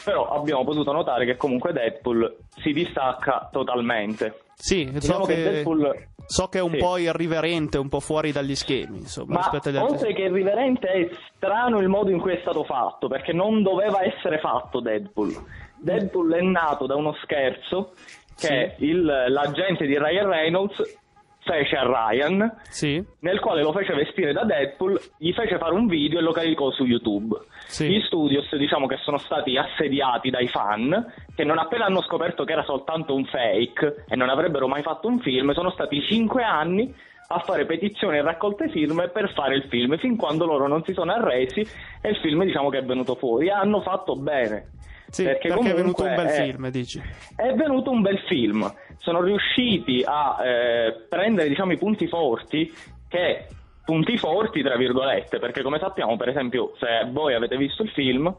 [0.06, 4.44] però abbiamo potuto notare che comunque Deadpool si distacca totalmente.
[4.54, 6.78] Sì, diciamo so che, che Deadpool so che è un sì.
[6.78, 9.00] po' irriverente, un po' fuori dagli schemi.
[9.00, 13.34] Insomma, Ma oltre che irriverente, è strano il modo in cui è stato fatto perché
[13.34, 15.64] non doveva essere fatto Deadpool.
[15.86, 17.94] Deadpool è nato da uno scherzo
[18.38, 21.00] che il- l'agente di Ryan Reynolds
[21.46, 25.86] fece a Ryan, Sì, nel quale lo fece vestire da Deadpool, gli fece fare un
[25.86, 27.38] video e lo caricò su YouTube.
[27.68, 27.88] Sì.
[27.88, 32.54] Gli studios diciamo che sono stati assediati dai fan che non appena hanno scoperto che
[32.54, 36.92] era soltanto un fake e non avrebbero mai fatto un film, sono stati cinque anni
[37.28, 40.94] a fare petizioni e raccolte firme per fare il film, fin quando loro non si
[40.94, 41.62] sono arresi
[42.02, 43.50] e il film diciamo che è venuto fuori.
[43.52, 44.70] Hanno fatto bene.
[45.16, 47.02] Sì perché, è venuto un bel film, dici.
[47.36, 48.74] È venuto un bel film.
[48.98, 52.74] Sono riusciti a eh, prendere diciamo, i punti forti
[53.08, 53.48] che
[53.86, 58.36] punti forti tra virgolette, perché come sappiamo, per esempio, se voi avete visto il film,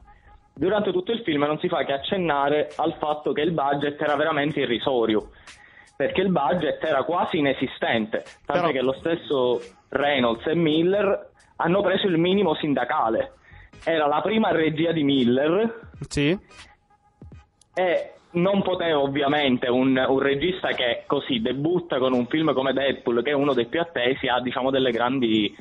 [0.55, 4.17] durante tutto il film non si fa che accennare al fatto che il budget era
[4.17, 5.31] veramente irrisorio.
[5.97, 11.81] Perché il budget era quasi inesistente, tanto Però- che lo stesso Reynolds e Miller hanno
[11.81, 13.33] preso il minimo sindacale.
[13.85, 16.37] Era la prima regia di Miller, Sì,
[17.75, 23.23] e non poteva ovviamente un, un regista che così debutta con un film come Deadpool,
[23.23, 25.55] che è uno dei più attesi, ha diciamo delle grandi,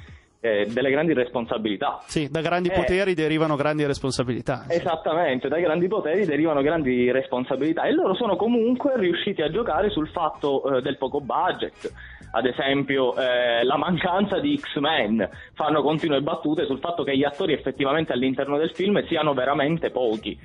[0.46, 2.00] eh, delle grandi responsabilità.
[2.06, 2.74] sì, da grandi Eh.
[2.74, 4.66] poteri derivano grandi responsabilità.
[4.68, 10.10] Esattamente, dai grandi poteri derivano grandi responsabilità e loro sono comunque riusciti a giocare sul
[10.10, 11.92] fatto eh, del poco budget.
[12.32, 17.54] Ad esempio, eh, la mancanza di X-Men fanno continue battute sul fatto che gli attori
[17.54, 20.38] effettivamente all'interno del film siano veramente pochi.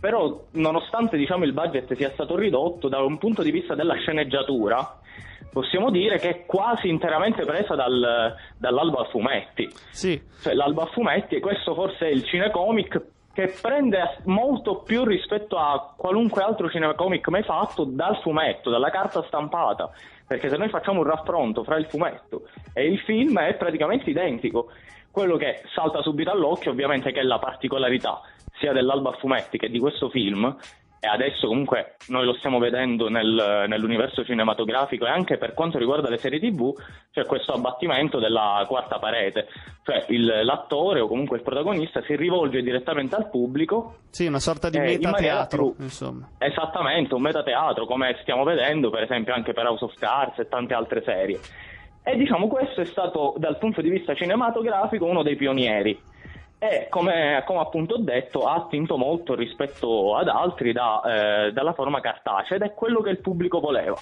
[0.00, 4.98] Però, nonostante diciamo, il budget sia stato ridotto, da un punto di vista della sceneggiatura,
[5.54, 9.70] possiamo dire che è quasi interamente presa dal, dall'albo a fumetti.
[9.90, 13.00] Sì, cioè l'alba a fumetti e questo forse è il cinecomic
[13.32, 19.22] che prende molto più rispetto a qualunque altro cinecomic mai fatto dal fumetto, dalla carta
[19.26, 19.90] stampata.
[20.26, 24.70] Perché se noi facciamo un raffronto fra il fumetto e il film è praticamente identico.
[25.10, 28.20] Quello che salta subito all'occhio ovviamente che è la particolarità
[28.58, 30.56] sia dell'alba a fumetti che di questo film
[31.04, 36.08] e adesso comunque noi lo stiamo vedendo nel- nell'universo cinematografico e anche per quanto riguarda
[36.08, 36.72] le serie tv
[37.12, 39.46] c'è questo abbattimento della quarta parete,
[39.84, 44.70] cioè il- l'attore o comunque il protagonista si rivolge direttamente al pubblico sì, una sorta
[44.70, 46.26] di Eh, in metateatro, più- insomma.
[46.38, 50.72] Esattamente, un metateatro come stiamo vedendo per esempio anche per House of Cards e tante
[50.72, 51.38] altre serie.
[52.02, 55.98] E diciamo questo è stato dal punto di vista cinematografico uno dei pionieri
[56.58, 61.02] e come, come appunto ho detto ha attinto molto rispetto ad altri da,
[61.46, 63.96] eh, dalla forma cartacea ed è quello che il pubblico voleva.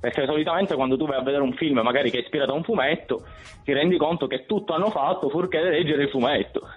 [0.00, 2.62] Perché solitamente quando tu vai a vedere un film magari che è ispirato a un
[2.62, 3.24] fumetto
[3.64, 6.68] ti rendi conto che tutto hanno fatto purché leggere il fumetto.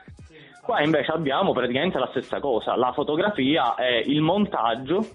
[0.63, 5.05] Qua invece abbiamo praticamente la stessa cosa, la fotografia e il montaggio,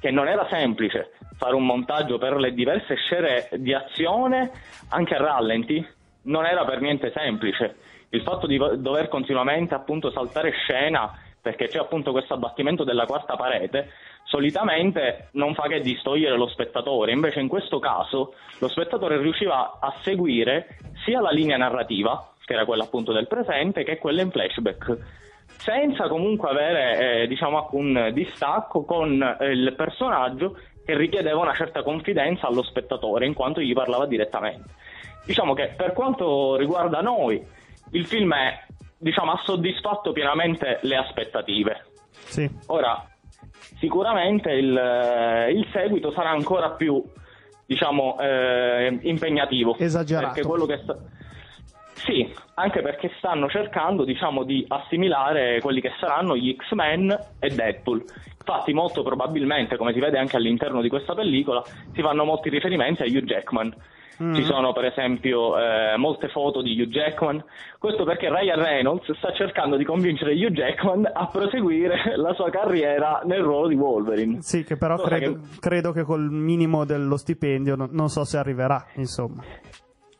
[0.00, 4.50] che non era semplice fare un montaggio per le diverse scene di azione,
[4.88, 5.86] anche a rallenti,
[6.22, 7.76] non era per niente semplice.
[8.10, 13.36] Il fatto di dover continuamente appunto saltare scena, perché c'è appunto questo abbattimento della quarta
[13.36, 13.90] parete,
[14.24, 19.94] solitamente non fa che distogliere lo spettatore, invece in questo caso lo spettatore riusciva a
[20.02, 24.98] seguire sia la linea narrativa, che era quella appunto del presente, che quella in flashback,
[25.56, 31.82] senza comunque avere eh, diciamo alcun distacco con eh, il personaggio che richiedeva una certa
[31.82, 34.70] confidenza allo spettatore in quanto gli parlava direttamente.
[35.26, 37.44] Diciamo che per quanto riguarda noi,
[37.90, 38.64] il film è,
[38.96, 41.86] diciamo, ha soddisfatto pienamente le aspettative.
[42.10, 42.48] Sì.
[42.66, 43.06] Ora,
[43.78, 47.02] sicuramente il, eh, il seguito sarà ancora più,
[47.66, 49.76] diciamo, eh, impegnativo.
[49.78, 50.32] Esagerato.
[50.32, 50.96] Perché quello che sta...
[51.94, 58.04] Sì, anche perché stanno cercando, diciamo, di assimilare quelli che saranno gli X-Men e Deadpool.
[58.38, 63.02] Infatti, molto probabilmente, come si vede anche all'interno di questa pellicola, si fanno molti riferimenti
[63.02, 63.74] a Hugh Jackman.
[64.22, 64.34] Mm.
[64.34, 67.42] Ci sono per esempio eh, molte foto di Hugh Jackman,
[67.78, 73.22] questo perché Ryan Reynolds sta cercando di convincere Hugh Jackman a proseguire la sua carriera
[73.24, 74.42] nel ruolo di Wolverine.
[74.42, 78.86] Sì, che però credo, credo che col minimo dello stipendio non, non so se arriverà,
[78.94, 79.44] insomma.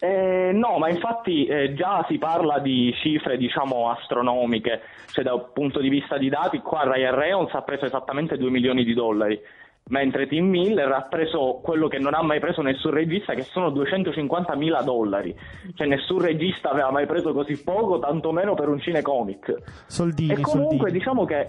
[0.00, 4.80] Eh, no, ma infatti eh, già si parla di cifre, diciamo, astronomiche,
[5.11, 8.84] cioè dal punto di vista di dati, qua Ryan Reynolds ha preso esattamente 2 milioni
[8.84, 9.40] di dollari,
[9.89, 13.70] mentre Tim Miller ha preso quello che non ha mai preso nessun regista, che sono
[13.70, 15.34] 250 mila dollari.
[15.74, 19.55] Cioè nessun regista aveva mai preso così poco, tantomeno per un cinecomic.
[19.86, 20.93] Soldini, e comunque soldini.
[20.99, 21.49] diciamo che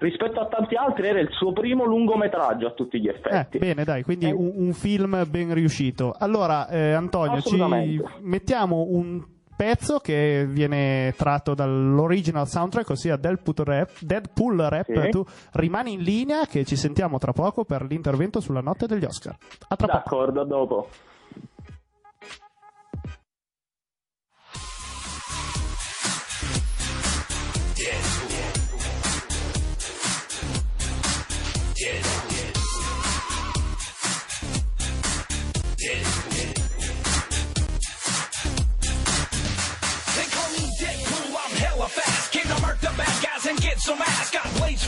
[0.00, 3.58] rispetto a tanti altri era il suo primo lungometraggio a tutti gli Eh, effetti.
[3.58, 4.32] bene, dai, quindi Eh.
[4.32, 6.14] un, un film ben riuscito.
[6.18, 7.60] Allora, eh, Antonio, ci
[8.20, 9.22] mettiamo un
[9.58, 13.90] pezzo che viene tratto dall'original soundtrack, ossia Deadpool Rap.
[13.98, 14.86] Deadpool Rap.
[14.86, 15.10] Sì.
[15.10, 19.36] Tu rimani in linea che ci sentiamo tra poco per l'intervento sulla notte degli Oscar.
[19.66, 19.98] A tra poco.
[19.98, 20.88] D'accordo, a dopo.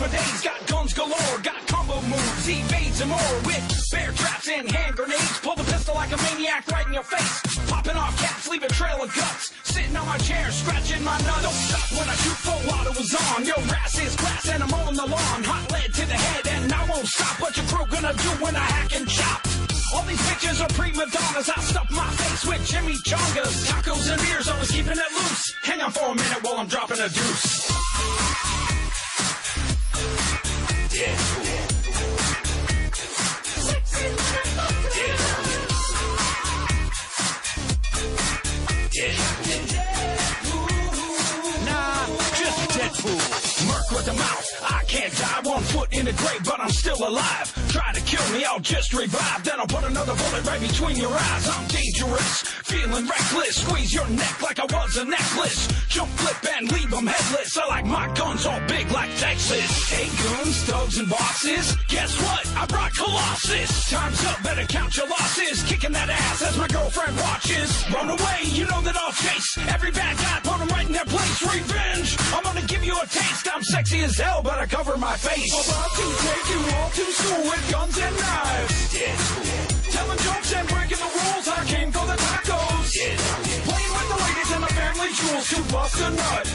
[0.00, 3.34] Days, got guns galore, got combo moves, evades and more.
[3.44, 3.60] With
[3.92, 7.60] bear traps and hand grenades, pull the pistol like a maniac right in your face.
[7.68, 9.52] Popping off caps, leave a trail of guts.
[9.62, 11.36] Sitting on my chair, scratching my nuts.
[11.36, 13.44] Oh, Don't stop when I shoot full auto was on.
[13.44, 15.44] Your ass is glass and I'm on the lawn.
[15.44, 17.38] Hot lead to the head and I won't stop.
[17.38, 19.46] What your crew gonna do when I hack and chop?
[19.92, 21.50] All these bitches are prima donnas.
[21.50, 23.68] I stuff my face with Jimmy Chongas.
[23.68, 25.54] Tacos and beers, always keeping it loose.
[25.62, 28.39] Hang on for a minute while I'm dropping a deuce.
[46.00, 47.59] One foot in the grave, but I'm still alive.
[47.70, 49.44] Try to kill me, I'll just revive.
[49.44, 51.48] Then I'll put another bullet right between your eyes.
[51.48, 53.62] I'm dangerous, feeling reckless.
[53.62, 55.68] Squeeze your neck like I was a necklace.
[55.88, 57.56] Jump flip and leave them headless.
[57.56, 59.88] I like my guns all big like Texas.
[59.88, 61.76] Hey, goons, thugs, and bosses.
[61.86, 62.44] Guess what?
[62.56, 63.88] I brought Colossus.
[63.88, 65.62] Time's up, better count your losses.
[65.62, 67.70] Kicking that ass as my girlfriend watches.
[67.94, 69.58] Run away, you know that I'll chase.
[69.68, 71.42] Every bad guy, put them right in their place.
[71.42, 73.48] Revenge, I'm gonna give you a taste.
[73.52, 75.54] I'm sexy as hell, but I cover my face.
[75.68, 78.78] About to take you all to school guns and knives.
[79.92, 81.46] Telling jokes and breaking the rules.
[81.48, 82.90] I came for the tacos.
[83.68, 86.46] Playing with the ladies and the family jewels to bust a nut.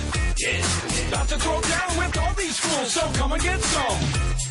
[1.07, 4.44] About to throw down with all these fools, so come and get some.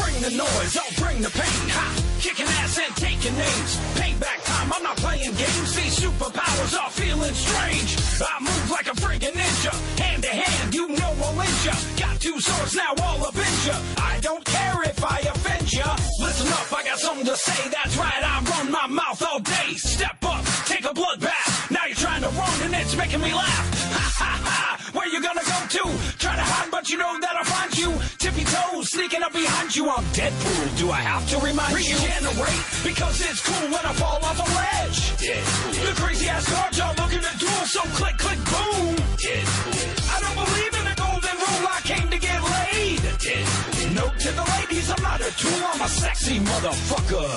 [0.00, 1.68] Bring the noise, I'll bring the pain.
[1.76, 1.86] Ha!
[2.20, 3.70] Kicking ass and taking names.
[3.94, 5.70] Payback time, I'm not playing games.
[5.74, 7.96] These superpowers are feeling strange.
[8.20, 9.72] I move like a friggin' ninja.
[10.00, 11.74] Hand to hand, you know I'll lynch ya.
[11.96, 13.76] Got two swords now, all up in ya.
[13.98, 15.94] I don't care if I offend ya.
[16.20, 17.70] Listen up, I got something to say.
[17.70, 19.74] That's right, I run my mouth all day.
[19.76, 21.70] Step up, take a bloodbath.
[21.70, 23.66] Now you're trying to run and it's making me laugh.
[24.18, 24.77] Ha ha ha!
[25.08, 25.84] Where you gonna go to?
[26.18, 27.96] Try to hide, but you know that I'll find you.
[28.18, 29.88] Tippy toes, sneaking up behind you.
[29.88, 30.76] I'm Deadpool.
[30.76, 31.96] Do I have to remind you?
[31.96, 35.16] Regenerate, because it's cool when I fall off a ledge.
[35.16, 35.72] Deadpool.
[35.80, 39.00] The crazy ass guards are looking to duel, so click, click, boom.
[39.16, 40.12] Deadpool.
[40.12, 41.64] I don't believe in the golden rule.
[41.72, 43.00] I came to get laid.
[43.00, 43.94] Deadpool.
[43.96, 45.62] Note to the ladies, I'm not a tool.
[45.72, 47.32] I'm a sexy motherfucker.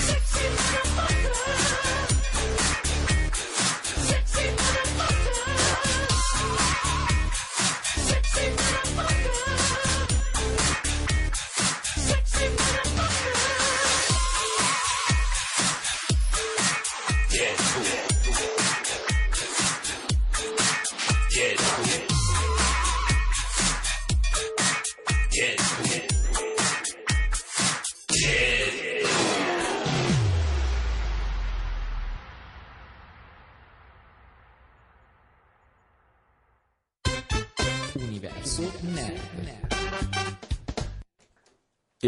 [0.00, 1.19] Sexy motherfucker.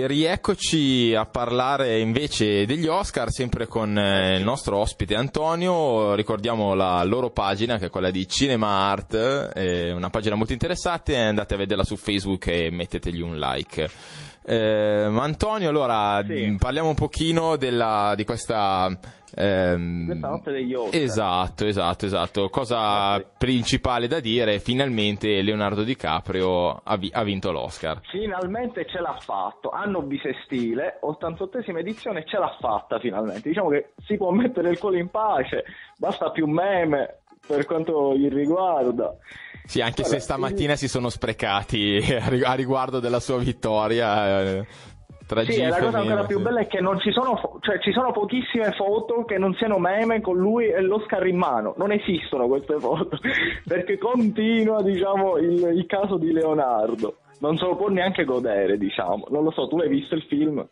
[0.02, 6.16] E rieccoci a parlare invece degli Oscar, sempre con eh, il nostro ospite Antonio.
[6.16, 11.16] Ricordiamo la loro pagina, che è quella di Cinema Art, è una pagina molto interessante.
[11.16, 13.88] Andate a vederla su Facebook e mettetegli un like.
[14.44, 16.56] Eh, ma Antonio, allora Sì.
[16.58, 18.98] parliamo un pochino della, di questa.
[19.34, 21.00] Ehm, notte degli Oscar.
[21.00, 22.48] Esatto, esatto, esatto.
[22.48, 23.24] Cosa Sì.
[23.38, 24.58] principale da dire?
[24.60, 28.00] Finalmente Leonardo DiCaprio ha, vi- ha vinto l'Oscar.
[28.10, 33.48] Finalmente ce l'ha fatto, anno bisestile, 88esima edizione, ce l'ha fatta finalmente.
[33.48, 35.64] Diciamo che si può mettere il cuore in pace,
[35.98, 39.16] basta più meme per quanto gli riguarda.
[39.64, 44.64] Sì, anche Guarda, se stamattina si sono sprecati a ri- a riguardo della sua vittoria.
[45.26, 47.92] Tra Sì, la cosa ancora più bella è che non ci sono, fo- cioè ci
[47.92, 51.74] sono pochissime foto che non siano meme con lui e l'Oscar in mano.
[51.76, 53.18] Non esistono queste foto,
[53.66, 57.16] perché continua, diciamo, il, il caso di Leonardo.
[57.38, 59.26] Non se lo può neanche godere, diciamo.
[59.30, 60.64] Non lo so, tu l'hai visto il film?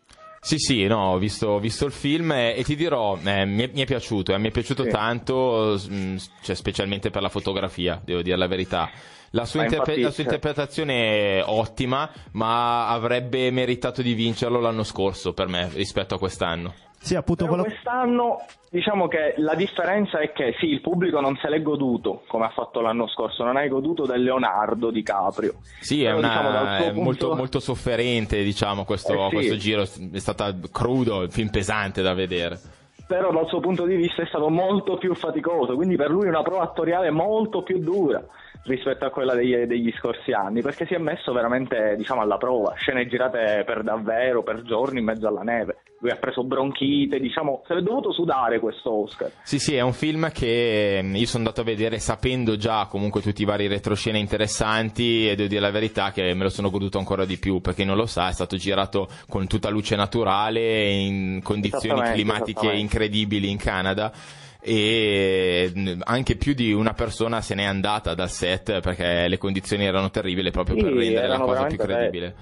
[0.43, 3.65] Sì, sì, no, ho visto, ho visto il film e, e ti dirò, eh, mi,
[3.65, 4.89] è, mi è piaciuto, eh, mi è piaciuto Sì.
[4.89, 8.89] tanto, mh, cioè, specialmente per la fotografia, devo dire la verità.
[9.31, 14.59] La sua, interpre- infatti, la sua cioè- interpretazione è ottima, ma avrebbe meritato di vincerlo
[14.61, 16.75] l'anno scorso per me rispetto a quest'anno.
[17.03, 17.71] Sì, appunto Però quello...
[17.71, 22.45] quest'anno diciamo che la differenza è che sì, il pubblico non se l'è goduto come
[22.45, 25.55] ha fatto l'anno scorso, non hai goduto del Leonardo DiCaprio.
[25.81, 29.35] Sì, è, Però, una- diciamo, è molto, punto- molto sofferente, diciamo, questo, Eh sì.
[29.35, 29.83] questo giro.
[29.83, 32.61] È stato crudo, il film pesante da vedere.
[33.07, 36.43] però dal suo punto di vista è stato molto più faticoso, quindi per lui una
[36.43, 38.23] prova attoriale molto più dura
[38.65, 42.75] rispetto a quella degli, degli scorsi anni, perché si è messo veramente diciamo, alla prova,
[42.77, 45.83] scene girate per davvero, per giorni in mezzo alla neve.
[46.01, 49.31] Lui ha preso bronchite, diciamo, se l'è dovuto sudare questo Oscar.
[49.43, 53.21] Sì, sì, è un film che mm, io sono andato a vedere sapendo già comunque
[53.21, 56.99] tutti i vari retroscene interessanti e devo dire la verità che me lo sono goduto
[56.99, 61.41] ancora di più, perché non lo sa, è stato girato con tutta luce naturale in
[61.43, 64.13] condizioni climatiche incredibili in Canada
[64.61, 69.85] e mm, anche più di una persona se n'è andata dal set perché le condizioni
[69.85, 72.35] erano terribili proprio per Sì, rendere la cosa più credibile.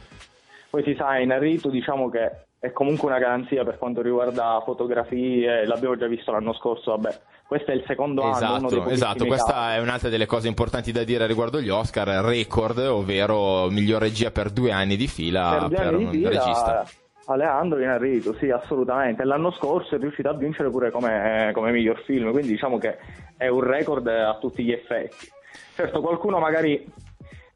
[0.71, 5.97] Poi si sa, Inarritu diciamo che è comunque una garanzia per quanto riguarda fotografie, l'abbiamo
[5.97, 9.53] già visto l'anno scorso, vabbè, questo è il secondo anno, uno dei Esatto, esatto, questa
[9.53, 9.79] casi.
[9.79, 14.51] è un'altra delle cose importanti da dire riguardo gli Oscar, record, ovvero miglior regia per
[14.51, 16.87] due anni di fila per per un fila, regista.
[17.31, 19.25] Alejandro Inarritu, sì, assolutamente.
[19.25, 22.97] L'anno scorso è riuscito a vincere pure come, come miglior film, quindi diciamo che
[23.37, 25.31] è un record a tutti gli effetti.
[25.75, 26.91] Certo, qualcuno magari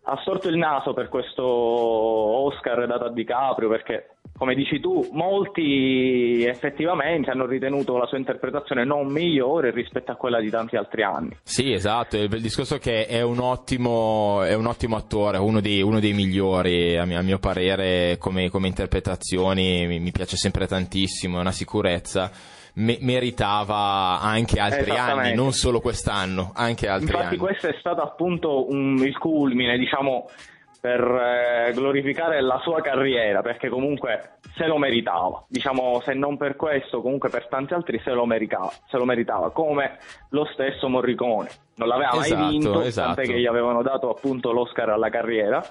[0.04, 6.44] ha storto il naso per questo Oscar dato a DiCaprio, perché come dici tu, molti
[6.44, 11.36] effettivamente hanno ritenuto la sua interpretazione non migliore rispetto a quella di tanti altri anni.
[11.42, 15.80] Sì, esatto, il, discorso è che è un ottimo, è un ottimo attore, uno dei,
[15.82, 20.66] uno dei migliori a mio, a mio parere come, come interpretazioni, mi, mi piace sempre
[20.66, 22.30] tantissimo, è una sicurezza.
[22.74, 27.36] Me- meritava anche altri anni, non solo quest'anno, anche altri Infatti anni.
[27.36, 30.26] questo è stato appunto un- il culmine, diciamo,
[30.82, 35.44] per eh, glorificare la sua carriera, perché comunque se lo meritava.
[35.46, 39.52] Diciamo, se non per questo, comunque per tanti altri se lo meritava, se lo meritava
[39.52, 39.98] come
[40.30, 41.50] lo stesso Morricone.
[41.76, 43.14] Non l'aveva Esatto, mai vinto, esatto.
[43.14, 45.62] tant'è che gli avevano dato appunto l'Oscar alla carriera.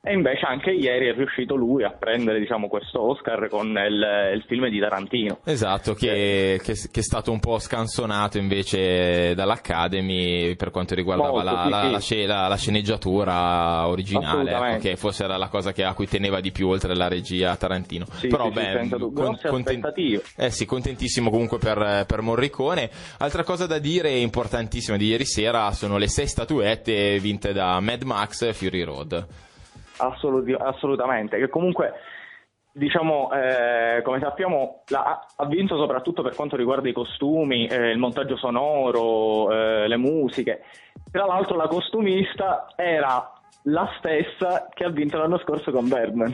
[0.00, 4.44] E invece anche ieri è riuscito lui a prendere diciamo, questo Oscar con il, il
[4.46, 5.40] film di Tarantino.
[5.44, 11.44] Esatto, che, che- che è stato un po' scansonato invece dall'Academy per quanto riguardava Molto,
[11.44, 12.24] la, sì, la- sì.
[12.26, 16.40] la la- la sceneggiatura originale, ecco, che forse era la cosa che- a cui teneva
[16.40, 18.06] di più oltre alla regia Tarantino.
[18.12, 18.88] Sì, Però beh.
[18.88, 20.22] Grosse aspettative.
[20.36, 22.88] eh sì, contentissimo comunque per, per Morricone.
[23.18, 28.02] Altra cosa da dire importantissima di ieri sera sono le sei statuette vinte da Mad
[28.02, 29.26] Max Fury Road.
[29.98, 31.92] Assoluti- assolutamente, che comunque
[32.72, 37.98] diciamo eh, come sappiamo la- ha vinto soprattutto per quanto riguarda i costumi, eh, il
[37.98, 40.62] montaggio sonoro, eh, le musiche.
[41.10, 43.32] Tra l'altro la costumista era
[43.64, 46.32] la stessa che ha vinto l'anno scorso con Birdman.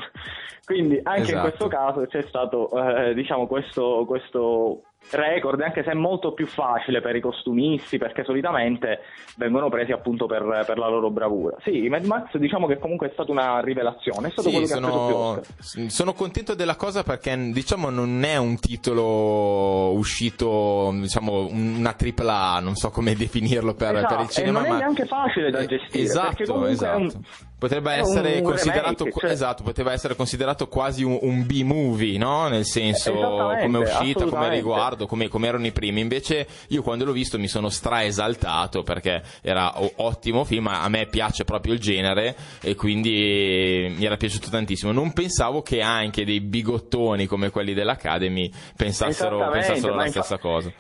[0.65, 1.49] Quindi anche in Esatto.
[1.49, 7.01] questo caso c'è stato eh, diciamo questo, questo record, anche se è molto più facile
[7.01, 9.01] per i costumisti perché solitamente
[9.37, 11.57] vengono presi appunto per, per la loro bravura.
[11.63, 14.73] Sì, Mad Max diciamo che comunque è stata una rivelazione, è stato Sì, quello che
[14.73, 20.91] ha preso più sono, sono contento della cosa perché diciamo non è un titolo uscito,
[20.95, 24.59] diciamo una tripla A, non so come definirlo per, Esatto, per il e cinema.
[24.59, 27.25] non è ma- neanche facile da Eh, gestire, perché Esatto, comunque è un- esatto.
[27.65, 32.47] Potrebbe essere un considerato, remake, cioè- esatto, poteva essere considerato quasi un, un B-movie, no?
[32.49, 36.03] Nel senso, come uscita, come riguardo, come, come erano i primi.
[36.03, 41.45] Invece, io quando l'ho visto mi sono straesaltato perché era ottimo film, a me piace
[41.45, 44.93] proprio il genere e quindi mi era piaciuto tantissimo.
[44.93, 50.71] Non pensavo che anche dei bigottoni come quelli dell'Academy pensassero, pensassero la stessa cosa.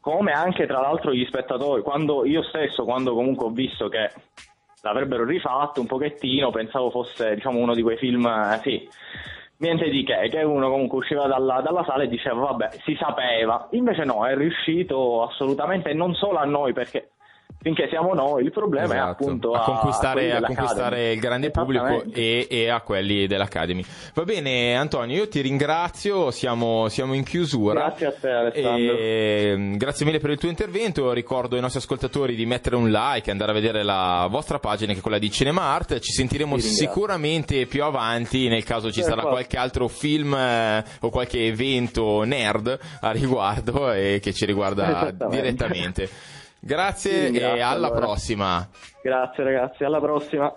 [0.00, 4.08] come anche tra l'altro gli spettatori, quando io stesso, quando comunque ho visto che
[4.82, 8.88] l'avrebbero rifatto un pochettino, pensavo fosse diciamo uno di quei film, eh, sì,
[9.58, 13.68] niente di che, che uno comunque usciva dalla, dalla sala e diceva vabbè, si sapeva,
[13.72, 17.10] invece no, è riuscito assolutamente, non solo a noi perché
[17.60, 21.50] finché siamo noi, il problema è Esatto, appunto a a, conquistare, a conquistare il grande
[21.50, 23.84] pubblico e, e a quelli dell'Academy.
[24.14, 27.80] Va bene, Antonio, io ti ringrazio, siamo, siamo in chiusura.
[27.80, 28.96] Grazie a te, Alessandro.
[28.96, 31.12] E, mm, grazie mille per il tuo intervento.
[31.12, 34.92] Ricordo ai nostri ascoltatori di mettere un like e andare a vedere la vostra pagina,
[34.92, 35.98] che è quella di Cinema Art.
[35.98, 39.32] Ci sentiremo sicuramente più avanti, nel caso ci sarà Perfetto.
[39.32, 46.36] qualche altro film eh, o qualche evento nerd a riguardo e che ci riguarda direttamente.
[46.60, 48.00] Grazie e ringrazio, alla allora.
[48.00, 48.68] prossima.
[49.02, 50.54] Grazie ragazzi, alla prossima.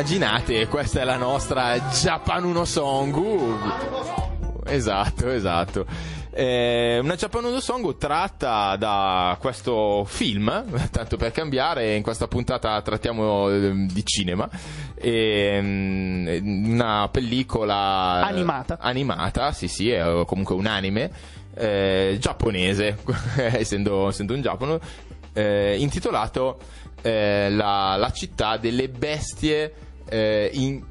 [0.00, 3.14] Immaginate, questa è la nostra Japanuno Song.
[3.14, 3.58] Uh,
[4.64, 5.84] Esatto, esatto.
[6.30, 13.50] Eh, una Japanuno Song tratta da questo film, tanto per cambiare, in questa puntata trattiamo
[13.50, 14.48] eh, di cinema.
[14.94, 18.78] E, mm, una pellicola Animata.
[18.80, 21.10] animata, sì, sì, è comunque un anime
[21.56, 22.96] eh, giapponese,
[23.36, 24.78] essendo, essendo un Giappone,
[25.34, 26.58] eh, intitolato
[27.02, 30.89] eh, la, la città delle bestie eh, in-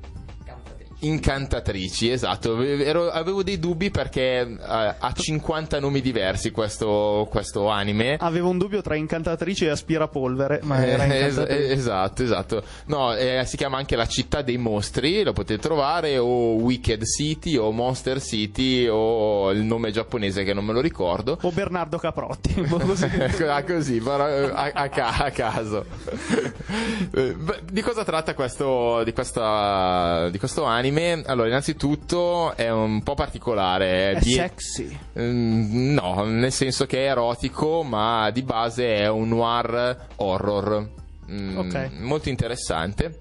[1.00, 2.10] incantatrici.
[2.10, 8.18] Esatto, Ero- avevo dei dubbi perché eh, ha 50 nomi diversi questo, questo anime.
[8.20, 11.68] Avevo un dubbio tra incantatrice e aspirapolvere, ma era Eh, es- incantatrice.
[11.68, 12.64] eh, esatto, esatto.
[12.86, 17.56] No, eh, si chiama anche la città dei mostri, lo potete trovare, o Wicked City,
[17.58, 21.38] o Monster City, o il nome giapponese che non me lo ricordo.
[21.42, 22.54] O Bernardo Caprotti.
[22.68, 23.08] così.
[23.50, 25.86] Ah, così, a, a ca- a caso.
[27.72, 30.88] Di cosa tratta questo, di, questa, di questo anime?
[31.26, 34.12] Allora, innanzitutto è un po' particolare.
[34.12, 34.98] È di- sexy.
[35.20, 40.90] Mm, No, nel senso che è erotico, ma di base è un noir horror.
[41.32, 41.92] Mm, Ok.
[42.00, 43.20] Molto interessante.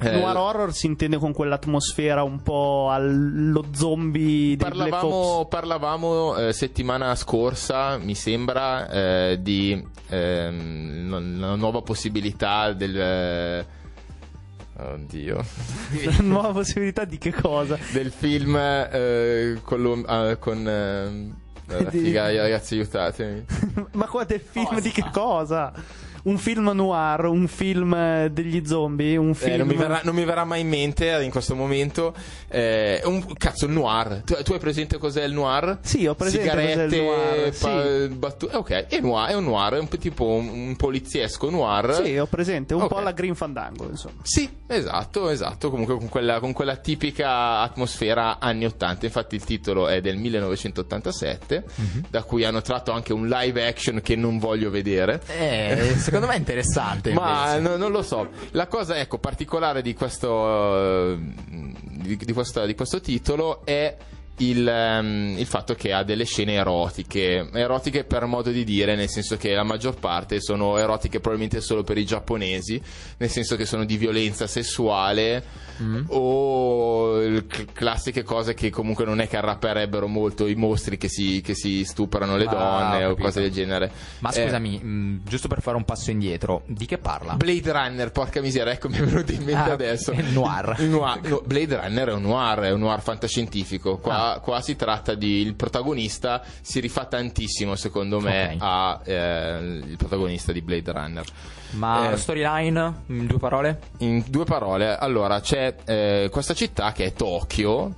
[0.00, 6.52] Eh, Noir horror si intende con quell'atmosfera un po' allo zombie Black Parlavamo, parlavamo eh,
[6.52, 13.66] settimana scorsa, mi sembra, eh, di ehm, una nuova possibilità del.
[14.78, 15.44] Eh, oddio.
[16.22, 17.78] Nuova possibilità di che cosa?
[17.92, 23.44] del film eh, con, lo- ah, con la Di- figa, ragazzi, aiutatemi.
[23.92, 25.72] Ma qua del film di che cosa?
[26.28, 29.52] Un film noir, un film eh, degli zombie, un film...
[29.52, 32.14] Eh, non, mi verrà, non mi verrà mai in mente in questo momento.
[32.48, 34.22] Eh, un cazzo, il noir.
[34.26, 35.78] Tu, tu hai presente cos'è il noir?
[35.80, 38.14] Sì, ho presente cos'è il Sigarette, noir, sì.
[38.14, 41.48] battu- eh, ok, è, noir, è un noir, è un po' tipo un, un poliziesco
[41.48, 42.02] noir.
[42.04, 42.88] Sì, ho presente, un Ok.
[42.88, 44.20] po' alla Green Fandango, insomma.
[44.22, 45.70] Sì, esatto, esatto.
[45.70, 49.06] Comunque con quella, con quella tipica atmosfera anni 80.
[49.06, 52.02] Infatti il titolo è del 1987, Mhm.
[52.10, 55.22] da cui hanno tratto anche un live action che non voglio vedere.
[55.38, 57.12] Eh, secondo me è interessante.
[57.12, 58.28] Ma no- non lo so.
[58.52, 63.96] La cosa ecco, particolare di questo, eh, di, di questa- di questo titolo è
[64.38, 69.08] il, ehm, il fatto che ha delle scene erotiche, erotiche per modo di dire, nel
[69.08, 72.80] senso che la maggior parte sono erotiche probabilmente solo per i giapponesi,
[73.18, 75.66] nel senso che sono di violenza sessuale
[76.08, 81.08] o il- cl- classiche cose che comunque non è che arrapperebbero molto i mostri che
[81.08, 83.90] si, che si stuprano le Ah, donne o cose del genere.
[84.20, 87.34] Ma Eh, scusami, mh, giusto per fare un passo indietro, di che parla?
[87.34, 90.12] Blade Runner, porca miseria, ecco mi è venuto in mente Ah, adesso.
[90.18, 90.78] il noir.
[90.80, 91.20] Noir.
[91.28, 93.98] No, Blade Runner è un noir, è un noir fantascientifico.
[93.98, 94.27] Qua, Ah.
[94.42, 95.40] Qua si tratta di.
[95.40, 98.56] Il protagonista si rifà tantissimo, secondo me, Ok.
[98.60, 101.24] a eh, protagonista di Blade Runner.
[101.70, 103.78] Ma Eh, la storyline, in due parole?
[103.98, 107.96] In due parole, allora c'è eh, questa città che è Tokyo,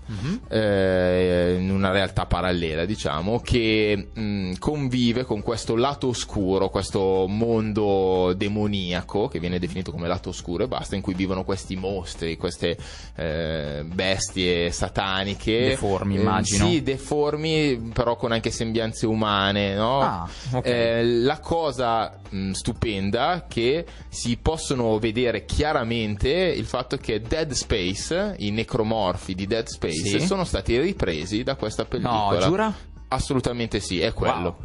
[0.48, 8.32] eh, in una realtà parallela, diciamo, che mh, convive con questo lato oscuro, questo mondo
[8.36, 12.76] demoniaco, che viene definito come lato oscuro e basta, in cui vivono questi mostri, queste
[13.14, 15.68] eh, bestie sataniche.
[15.68, 16.66] Deformi, immagino.
[16.66, 20.00] sì, deformi, però con anche sembianze umane, no?
[20.00, 20.66] Ah, ok.
[20.66, 28.34] Eh, la cosa mh, stupenda che si possono vedere chiaramente il fatto che Dead Space,
[28.38, 30.26] i necromorfi di Dead Space, Sì.
[30.26, 32.38] sono stati ripresi da questa pellicola.
[32.38, 32.74] No, giura?
[33.08, 34.56] Assolutamente sì, è quello.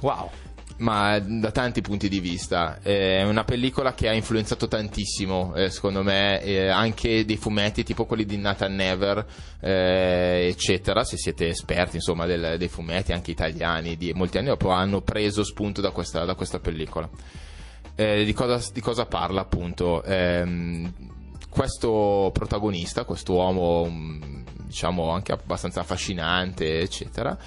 [0.00, 0.30] Wow.
[0.76, 2.80] Ma da tanti punti di vista.
[2.82, 8.06] È una pellicola che ha influenzato tantissimo, eh, secondo me, eh, anche dei fumetti tipo
[8.06, 9.24] quelli di Nathan Never,
[9.60, 11.04] eh, eccetera.
[11.04, 15.44] Se siete esperti, insomma, del- dei fumetti, anche italiani, di molti anni dopo, hanno preso
[15.44, 17.08] spunto da questa, da questa pellicola.
[17.94, 20.02] Eh, di, cosa, di cosa parla, appunto?
[20.02, 20.92] Ehm,
[21.48, 27.38] questo protagonista, questo uomo, mm, diciamo, anche abbastanza affascinante, eccetera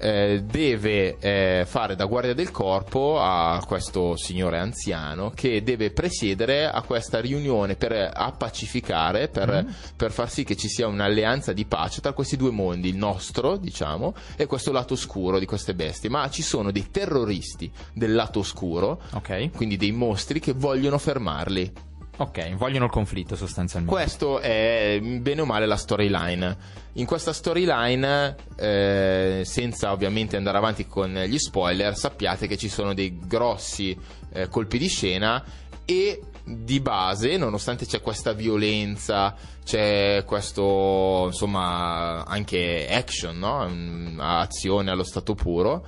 [0.00, 6.68] eh, deve eh, fare da guardia del corpo a questo signore anziano che deve presiedere
[6.68, 12.00] a questa riunione per appacificare, per, per far sì che ci sia un'alleanza di pace
[12.00, 16.08] tra questi due mondi, il nostro, diciamo, e questo lato oscuro di queste bestie.
[16.08, 19.50] Ma ci sono dei terroristi del lato oscuro, Ok.
[19.52, 21.88] quindi dei mostri che vogliono fermarli.
[22.20, 23.94] Ok, vogliono il conflitto sostanzialmente.
[23.94, 26.54] Questo è bene o male la storyline.
[26.94, 32.92] In questa storyline, eh, senza ovviamente andare avanti con gli spoiler, sappiate che ci sono
[32.92, 33.98] dei grossi
[34.34, 35.42] eh, colpi di scena
[35.86, 43.66] e di base, nonostante c'è questa violenza, c'è questo insomma anche action, no?
[43.66, 45.86] Mm, azione allo stato puro,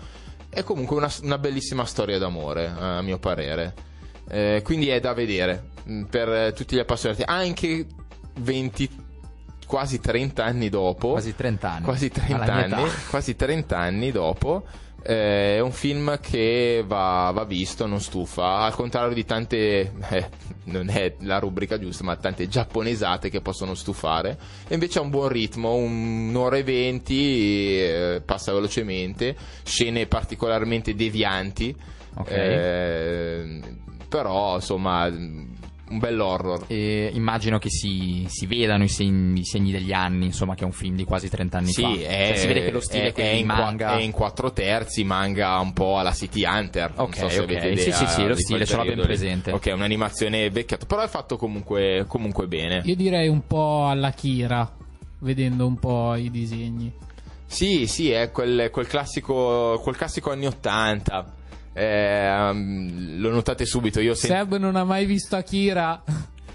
[0.49, 3.91] è comunque una, una bellissima storia d'amore, eh, a mio parere.
[4.35, 7.87] Eh, quindi è da vedere mh, per eh, tutti gli appassionati, anche
[8.41, 8.89] 20
[9.66, 11.85] quasi 30 anni dopo, Quasi 30 anni.
[11.85, 14.64] quasi 30 Alla mia anni, quasi 30 anni dopo.
[15.03, 20.28] eh, è un film che va, va visto, non stufa, al contrario di tante, eh,
[20.64, 24.39] non è la rubrica giusta, ma tante giapponesate che possono stufare.
[24.68, 31.74] E invece ha un buon ritmo, un'ora e venti, eh, passa velocemente, scene particolarmente devianti.
[32.14, 32.30] Ok.
[34.12, 36.64] Però insomma un bell'horror.
[36.68, 40.64] E immagino che si, si vedano i segni, i segni degli anni, insomma, che è
[40.66, 41.92] un film di quasi 30 anni fa.
[41.94, 43.96] Sì, è, Cioè, si vede che lo stile è, è, in qua- manga.
[43.96, 46.92] è in quattro terzi, manga un po' alla City Hunter.
[46.96, 47.44] non Ok, so se ok.
[47.44, 49.50] avete Sì, idea sì, sì, lo stile ce l'ho ben presente.
[49.52, 52.82] Ok, un'animazione vecchiata, però è fatto comunque, comunque bene.
[52.84, 54.70] Io direi un po' alla Kira,
[55.20, 56.92] vedendo un po' i disegni.
[57.46, 61.34] Sì, sì, è quel, quel classico, quel classico anni 80.
[61.74, 66.02] Eh, um, lo notate subito, io sento Seb non ha mai visto Akira.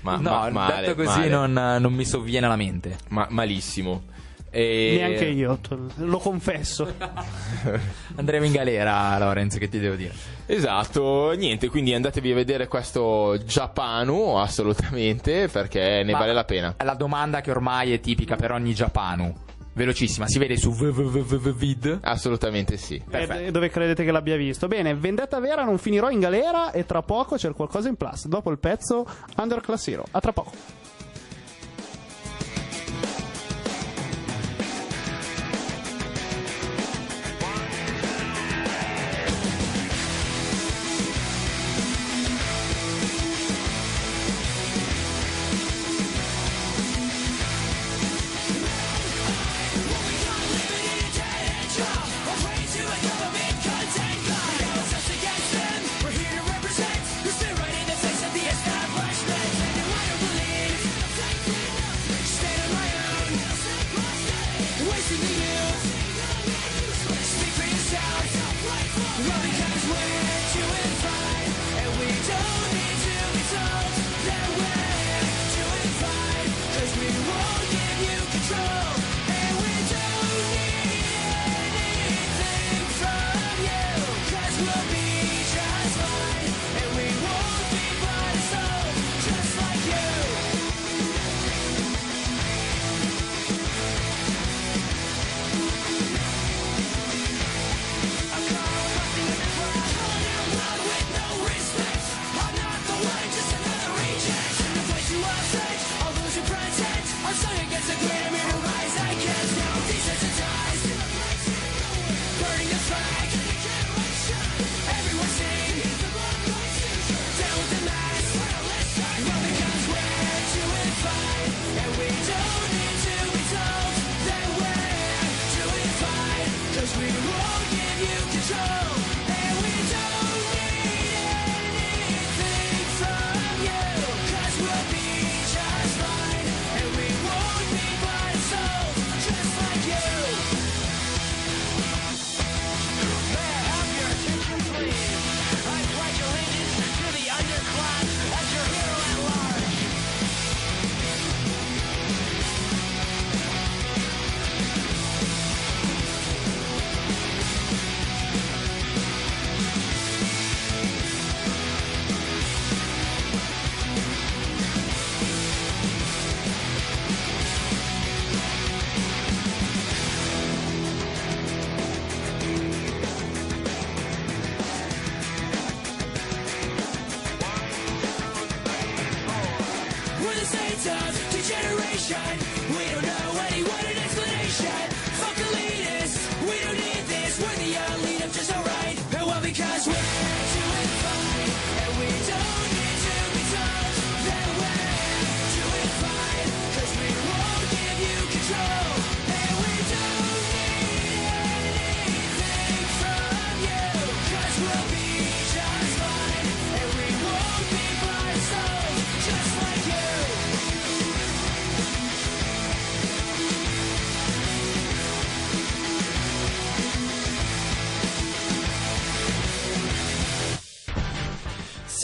[0.01, 2.97] ma, no, ma- male, detto così non, non mi sovviene alla mente.
[3.09, 4.03] ma- malissimo.
[4.49, 5.59] E- Neanche io,
[5.95, 6.91] lo confesso.
[8.15, 10.13] Andremo in galera, Lorenzo, che ti devo dire.
[10.45, 16.75] Esatto, niente, quindi andatevi a vedere questo Japanu assolutamente perché ne Ma vale la pena.
[16.83, 19.33] La domanda che ormai è tipica per ogni Japanu.
[19.77, 21.99] Velocissima, si vede su www.vid.
[22.01, 22.99] Assolutamente sì.
[23.11, 24.67] E dove credete che l'abbia visto?
[24.67, 28.25] Bene, Vendetta Vera non finirò in galera e tra poco c'è qualcosa in plus.
[28.25, 29.05] Dopo il pezzo
[29.37, 30.03] Underclass Hero.
[30.09, 30.86] A tra poco.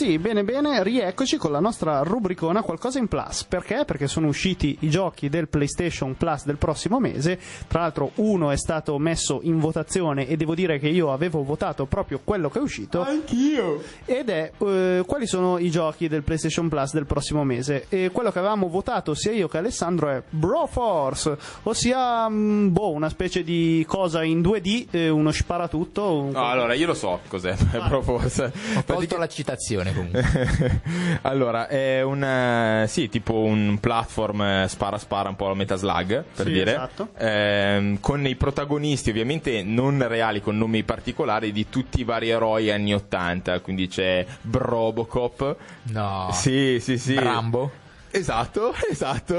[0.04, 3.44] Sì, bene bene, rieccoci con la nostra rubricona Qualcosa in Plus.
[3.44, 3.84] Perché?
[3.86, 7.38] Perché sono usciti i giochi del PlayStation Plus del prossimo mese.
[7.66, 11.86] Tra l'altro uno è stato messo in votazione e devo dire che io avevo votato
[11.86, 13.00] proprio quello che è uscito.
[13.00, 13.82] Anch'io.
[14.04, 17.86] Ed è eh, quali sono i giochi del PlayStation Plus del prossimo mese?
[17.88, 23.08] E quello che avevamo votato sia io che Alessandro è Broforce, ossia mm, boh, una
[23.08, 26.12] specie di cosa in 2D, eh, uno sparatutto.
[26.12, 27.56] un- No, allora io lo so cos'è,
[27.88, 28.52] proprio forse.
[28.76, 30.80] Ho colto la citazione comunque.
[31.22, 35.78] allora, è un eh, sì, tipo un platform eh, spara spara un po' a Metal
[35.78, 36.70] Slug, per Sì, dire.
[36.72, 37.08] esatto.
[37.18, 42.70] Ehm, con i protagonisti ovviamente non reali con nomi particolari di tutti i vari eroi
[42.70, 45.56] anni 80, quindi c'è Brobocop.
[45.84, 46.28] No.
[46.32, 47.14] Sì, sì, sì.
[47.18, 47.82] Rambo.
[48.16, 49.34] Esatto, esatto.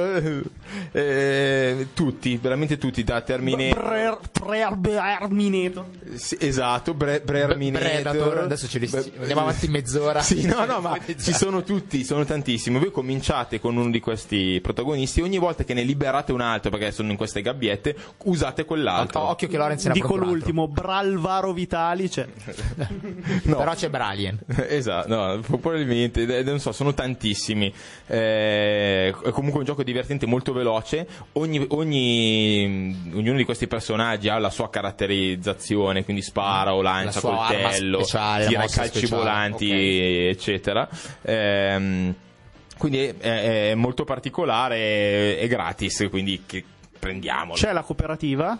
[0.91, 4.19] Eh, tutti, veramente tutti, da Terminator.
[4.31, 5.85] Pre- Terminator.
[6.15, 7.89] Sì, esatto, Bre- Brerminator.
[7.89, 8.37] Predator.
[8.39, 10.21] Adesso ce li Beh, andiamo avanti mezz'ora.
[10.21, 12.77] Sì, no, no, ma ci sono tutti, sono tantissimi.
[12.77, 15.21] Voi cominciate con uno di questi protagonisti.
[15.21, 17.95] Ogni volta che ne liberate un altro, perché sono in queste gabbiette,
[18.25, 19.21] usate quell'altro.
[19.21, 22.11] Occhio che Lorenz ne ha Dico l'ultimo, Bralvaro Vitali.
[22.11, 22.27] Cioè,
[23.43, 23.55] No.
[23.55, 24.37] Però c'è Bralien.
[24.67, 27.73] Esatto, no, probabilmente, eh, non so, sono tantissimi.
[28.07, 31.07] Eh, è comunque un gioco divertente, molto veloce.
[31.33, 37.45] Ogni, ogni- ognuno di questi personaggi ha la sua caratterizzazione, quindi spara o lancia sua
[37.47, 40.35] arma coltello, speciale, la tira calci speciale, volanti, ok.
[40.35, 40.89] eccetera.
[41.23, 42.15] Ehm,
[42.77, 46.63] quindi è, è- è molto particolare, è gratis, quindi che
[46.99, 47.53] prendiamolo.
[47.57, 48.57] c'è la cooperativa?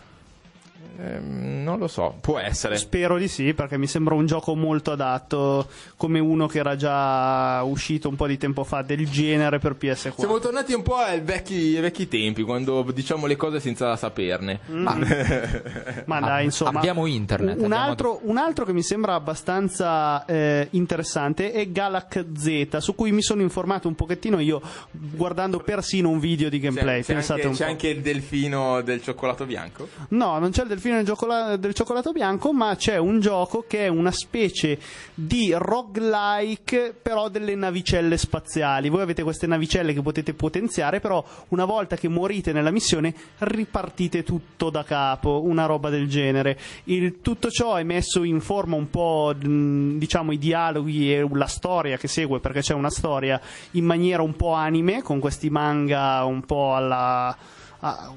[0.97, 2.77] Ehm, non lo so, può essere.
[2.77, 5.67] Spero di sì, perché mi sembra un gioco molto adatto,
[5.97, 10.13] come uno che era già uscito un po' di tempo fa del genere per PS4.
[10.19, 14.59] Siamo tornati un po' ai vecchi, ai vecchi tempi, quando diciamo le cose senza saperne.
[16.05, 16.79] Ma dai, insomma.
[16.79, 22.25] abbiamo internet, Un abbiamo- altro, un altro che mi sembra abbastanza eh, interessante è Galac
[22.37, 24.61] Z, su cui mi sono informato un pochettino io,
[24.91, 27.01] guardando persino un video di gameplay.
[27.01, 27.71] C'è, c'è Pensate anche, un c'è po'.
[27.71, 29.87] anche il delfino del cioccolato bianco?
[30.09, 33.85] No, non c'è il delfino del, giocola- del cioccolato bianco, ma c'è un gioco che
[33.85, 34.77] è una specie
[35.13, 38.89] di roguelike, però delle navicelle spaziali.
[38.89, 44.23] Voi avete queste navicelle che potete potenziare, però una volta che morite nella missione ripartite
[44.23, 46.57] tutto da capo, una roba del genere.
[46.85, 51.97] Il- tutto ciò è messo in forma un po', diciamo, i dialoghi e la storia
[51.97, 53.39] che segue, perché c'è una storia
[53.71, 57.35] in maniera un po' anime, con questi manga un po' alla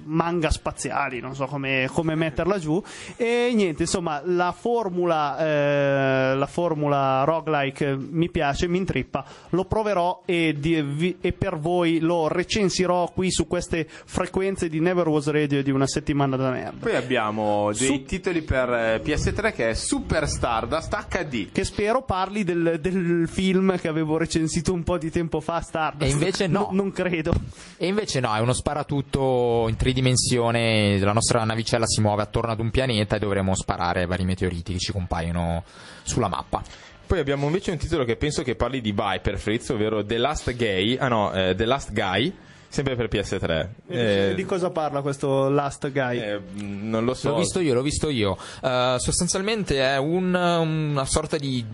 [0.05, 2.83] manga spaziali, non so come, come metterla giù.
[3.17, 10.23] E niente, insomma, la formula, eh, la formula roguelike mi piace, mi intrippa, lo proverò
[10.25, 15.29] e, di- vi- e per voi lo recensirò qui su queste frequenze di Never Was
[15.31, 16.77] Radio di una settimana da merda.
[16.81, 21.51] Poi abbiamo dei Su- titoli per eh, PS3 che è Super Stardust HD.
[21.53, 26.11] Che spero parli del, del film che avevo recensito un po' di tempo fa, Stardust.
[26.11, 26.69] E invece no.
[26.73, 27.33] non credo.
[27.77, 30.99] E invece no, è uno sparatutto in tridimensione.
[30.99, 34.79] La nostra navicella si muove attorno ad un pianeta e dovremo sparare vari meteoriti che
[34.79, 35.65] ci compaiono
[36.03, 36.63] sulla mappa.
[37.07, 40.55] Poi abbiamo invece un titolo che penso che parli di Viper Fritz, ovvero The Last
[40.55, 42.33] Gay, ah no, eh, The Last Guy,
[42.69, 43.69] sempre per PS3.
[43.89, 46.19] Eh, di cosa parla questo Last Guy?
[46.19, 47.31] eh, non lo so.
[47.31, 48.37] L'ho visto io, l'ho visto io.
[48.63, 51.65] Eh, sostanzialmente è un- una sorta di.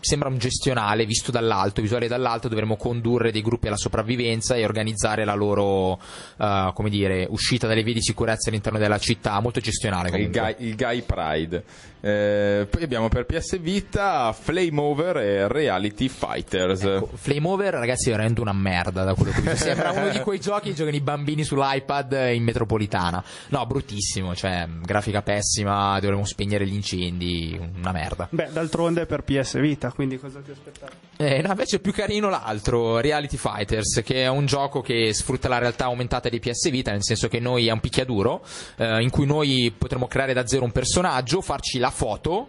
[0.00, 2.48] sembra un gestionale visto dall'alto, visuale dall'alto.
[2.48, 5.98] Dovremo condurre dei gruppi alla sopravvivenza e organizzare la loro,
[6.38, 9.40] eh, come dire, uscita dalle vie di sicurezza all'interno della città.
[9.40, 10.54] Molto gestionale il comunque.
[10.58, 11.64] guy, il Guy Pride.
[12.06, 16.82] Eh, poi abbiamo per PS Vita Flame Over e Reality Fighters.
[16.82, 19.56] Ecco, Flame Over, ragazzi, è veramente una merda da quello che visto.
[19.56, 23.24] Sembra uno di quei giochi che giocano i bambini sull'iPad in metropolitana.
[23.48, 28.28] No, bruttissimo, cioè, grafica pessima, dovremo spegnere gli incendi, una merda.
[28.30, 30.92] Beh, d'altronde è per PS Vita, quindi cosa ti aspettavi?
[31.16, 35.48] Eh, no, invece è più carino l'altro, Reality Fighters, che è un gioco che sfrutta
[35.48, 38.44] la realtà aumentata di PS Vita, nel senso che noi è un picchiaduro,
[38.76, 42.48] eh, in cui noi potremo creare da zero un personaggio, farci la foto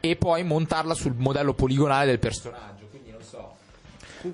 [0.00, 2.77] e poi montarla sul modello poligonale del personaggio.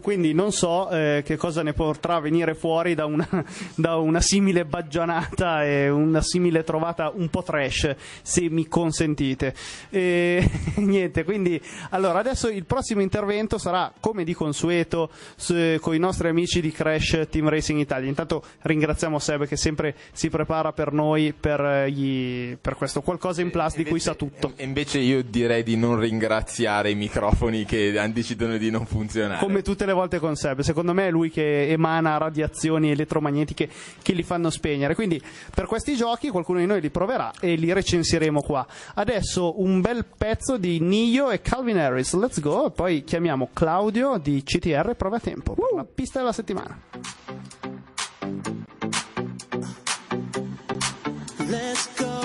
[0.00, 0.88] Quindi non so.
[0.90, 3.28] Eh, che cosa ne potrà venire fuori da una,
[3.74, 9.54] da una simile baggianata e una simile trovata un po' trash, se mi consentite.
[9.90, 15.98] E, niente, quindi allora adesso il prossimo intervento sarà come di consueto su- con i
[15.98, 18.08] nostri amici di Crash Team Racing Italia.
[18.08, 23.40] Intanto ringraziamo Seb che sempre si prepara per noi per, eh, gli- per questo qualcosa
[23.42, 24.52] in plus di cui sa tutto.
[24.56, 29.40] E invece io direi di non ringraziare i microfoni che decidono di non funzionare.
[29.40, 30.60] Come tutti tutte le volte con Seb.
[30.60, 33.68] Secondo me è lui che emana radiazioni elettromagnetiche
[34.02, 34.94] che li fanno spegnere.
[34.94, 35.20] Quindi
[35.54, 38.66] per questi giochi qualcuno di noi li proverà e li recensiremo qua.
[38.94, 42.14] Adesso un bel pezzo di Nio e Calvin Harris.
[42.14, 42.66] Let's go.
[42.66, 45.54] E poi chiamiamo Claudio di CTR Prova Tempo.
[45.54, 46.78] per La pista della settimana.
[51.46, 52.22] Let's go.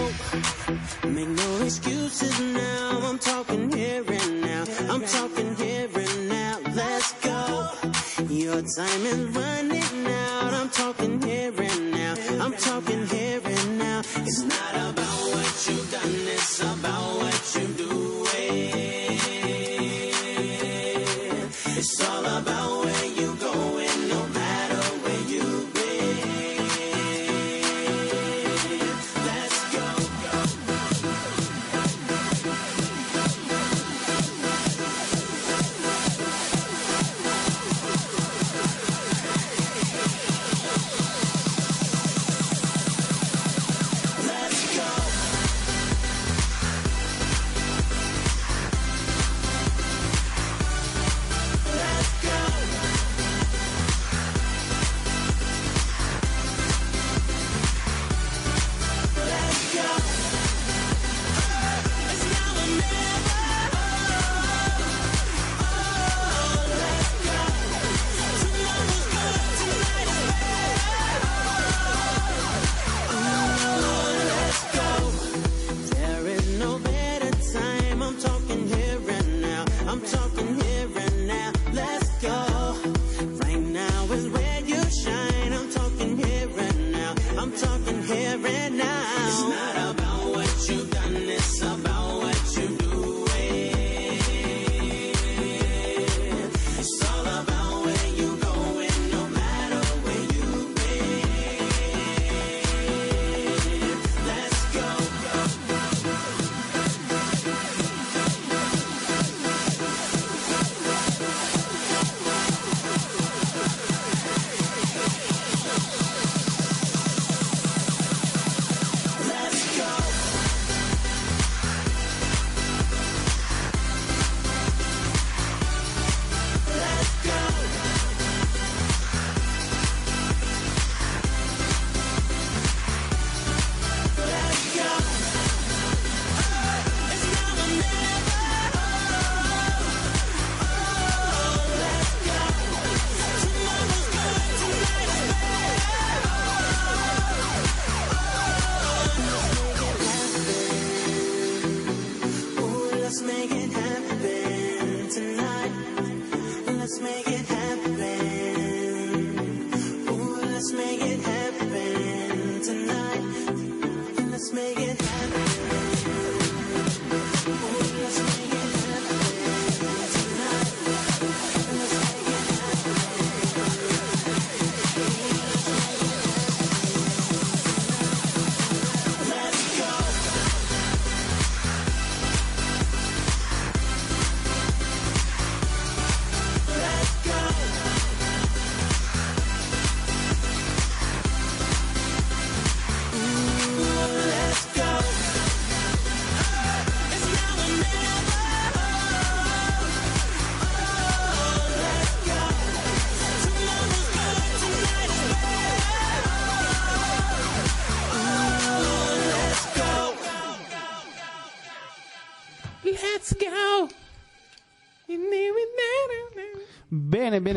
[1.08, 3.00] Make no excuses now.
[3.10, 4.64] I'm talking here and now.
[4.94, 5.99] I'm talking here and now.
[8.50, 10.54] Your time is running out.
[10.56, 12.16] I'm talking here and now.
[12.44, 14.00] I'm talking here and now.
[14.00, 18.19] It's not about what you've done, it's about what you do.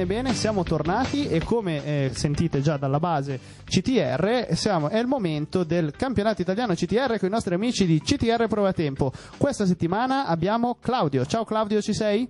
[0.02, 5.06] Bene, bene, siamo tornati e come eh, sentite già dalla base CTR, siamo- è il
[5.06, 9.12] momento del campionato italiano CTR con i nostri amici di CTR Prova Tempo.
[9.36, 11.24] Questa settimana abbiamo Claudio.
[11.24, 12.28] Ciao Claudio, ci sei?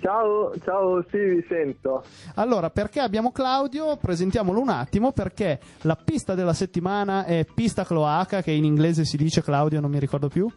[0.00, 2.04] Ciao, ciao, sì, vi sento.
[2.36, 3.98] Allora, perché abbiamo Claudio?
[3.98, 9.18] Presentiamolo un attimo perché la pista della settimana è pista cloaca, che in inglese si
[9.18, 10.50] dice Claudio, non mi ricordo più.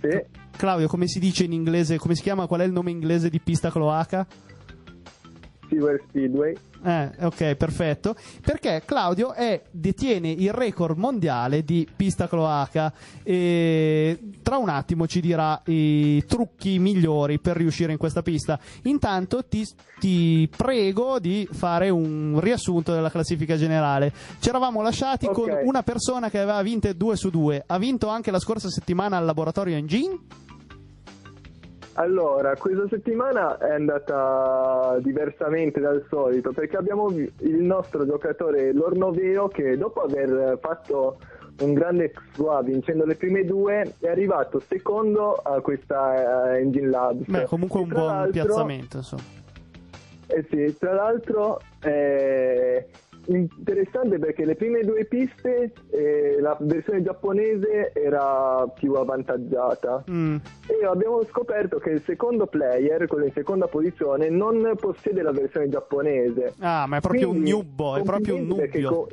[0.00, 1.98] Sì, Claudio, come si dice in inglese?
[1.98, 2.46] Come si chiama?
[2.46, 4.26] Qual è il nome inglese di pista cloaca?
[5.68, 6.56] Silver Speedway.
[6.82, 8.16] Eh, ok, perfetto.
[8.40, 12.90] Perché Claudio è- detiene il record mondiale di pista cloaca
[13.22, 18.58] e tra un attimo ci dirà i trucchi migliori per riuscire in questa pista.
[18.84, 19.66] Intanto ti,
[20.00, 24.14] ti prego di fare un riassunto della classifica generale.
[24.38, 25.60] Ci eravamo lasciati con Ok.
[25.66, 27.62] una persona che aveva vinte due su due.
[27.66, 30.18] Ha vinto anche la scorsa settimana al laboratorio Engine.
[31.94, 39.76] Allora, questa settimana è andata diversamente dal solito perché abbiamo il nostro giocatore Lornoveo che
[39.76, 41.18] dopo aver fatto
[41.60, 47.28] un grande exploit vincendo le prime due è arrivato secondo a questa eh, Engine Labs.
[47.28, 49.22] Beh, comunque un buon piazzamento, insomma.
[50.26, 52.84] Eh sì, tra l'altro è
[53.26, 60.36] interessante perché le prime due piste eh, la versione giapponese era più avvantaggiata Mm.
[60.66, 65.68] e abbiamo scoperto che il secondo player, quello in seconda posizione, non possiede la versione
[65.68, 66.54] giapponese.
[66.60, 69.08] Ah, ma è proprio Quindi, un nubbo, è proprio un nubbio.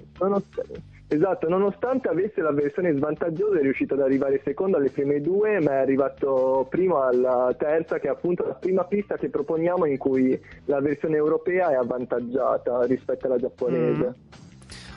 [1.15, 5.71] Esatto, nonostante avesse la versione svantaggiosa è riuscito ad arrivare secondo alle prime due, ma
[5.71, 10.39] è arrivato primo alla terza, che è appunto la prima pista che proponiamo in cui
[10.65, 14.05] la versione europea è avvantaggiata rispetto alla giapponese.
[14.07, 14.39] Mm.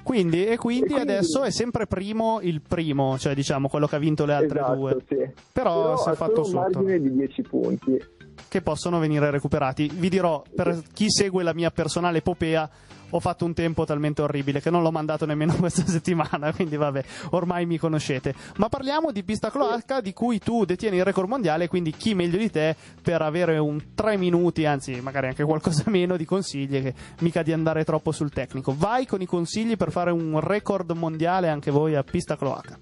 [0.04, 3.96] Quindi, e quindi, E quindi- adesso è sempre primo il primo, cioè diciamo quello che
[3.96, 4.96] ha vinto le altre Esatto, due.
[5.08, 5.16] sì.
[5.52, 6.78] Però si è fatto solo un sotto.
[6.82, 8.04] margine di 10 punti.
[8.48, 9.90] Che possono venire recuperati.
[9.92, 12.70] Vi dirò, per chi segue la mia personale epopea,
[13.10, 17.04] ho fatto un tempo talmente orribile che non l'ho mandato nemmeno questa settimana, quindi vabbè,
[17.30, 18.34] ormai mi conoscete.
[18.56, 22.38] Ma parliamo di pista cloaca di cui tu detieni il record mondiale, quindi chi meglio
[22.38, 26.94] di te per avere un 3 minuti, anzi magari anche qualcosa meno di consigli, che
[27.20, 28.74] mica di andare troppo sul tecnico.
[28.76, 32.76] Vai con i consigli per fare un record mondiale anche voi a pista cloaca.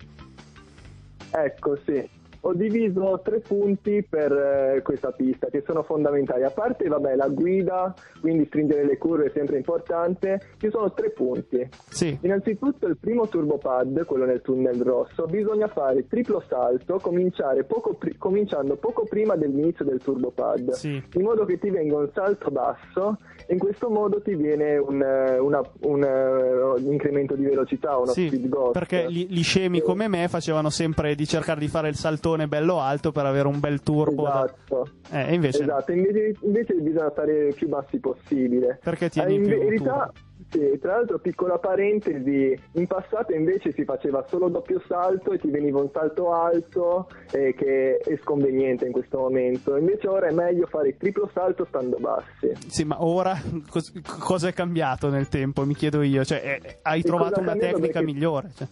[1.30, 2.20] Ecco, sì.
[2.44, 6.42] Ho diviso tre punti per eh, questa pista che sono fondamentali.
[6.42, 10.40] A parte, vabbè, la guida, quindi stringere le curve è sempre importante.
[10.58, 11.68] Ci sono tre punti.
[11.88, 12.18] Sì.
[12.22, 18.16] Innanzitutto il primo turbopad, quello nel tunnel rosso, bisogna fare triplo salto, cominciare poco pri-
[18.18, 21.00] cominciando poco prima dell'inizio del turbopad, Sì.
[21.12, 23.18] in modo che ti venga un salto basso
[23.48, 28.12] in questo modo ti viene un, eh, una- un, eh, un incremento di velocità, uno
[28.12, 28.72] Sì, speed ghost.
[28.72, 32.80] perché gli, gli scemi come me facevano sempre di cercare di fare il saltone bello
[32.80, 34.22] alto per avere un bel turbo.
[34.24, 34.88] da- Esatto.
[35.10, 35.62] Eh, e invece.
[35.62, 38.78] Esatto, invece, invece bisogna stare più bassi possibile.
[38.82, 40.10] Perché tieni Eh, in più verità,
[40.52, 45.48] sì, tra l'altro, piccola parentesi, in passato invece si faceva solo doppio salto e ti
[45.50, 49.76] veniva un salto alto eh, che è sconveniente in questo momento.
[49.76, 52.52] Invece ora è meglio fare triplo salto stando bassi.
[52.68, 53.34] Sì, ma ora
[53.70, 55.64] cos- cosa è cambiato nel tempo?
[55.64, 56.22] Mi chiedo io.
[56.24, 58.50] Cioè, eh, hai E trovato una tecnica Perché- migliore?
[58.54, 58.66] Cioè,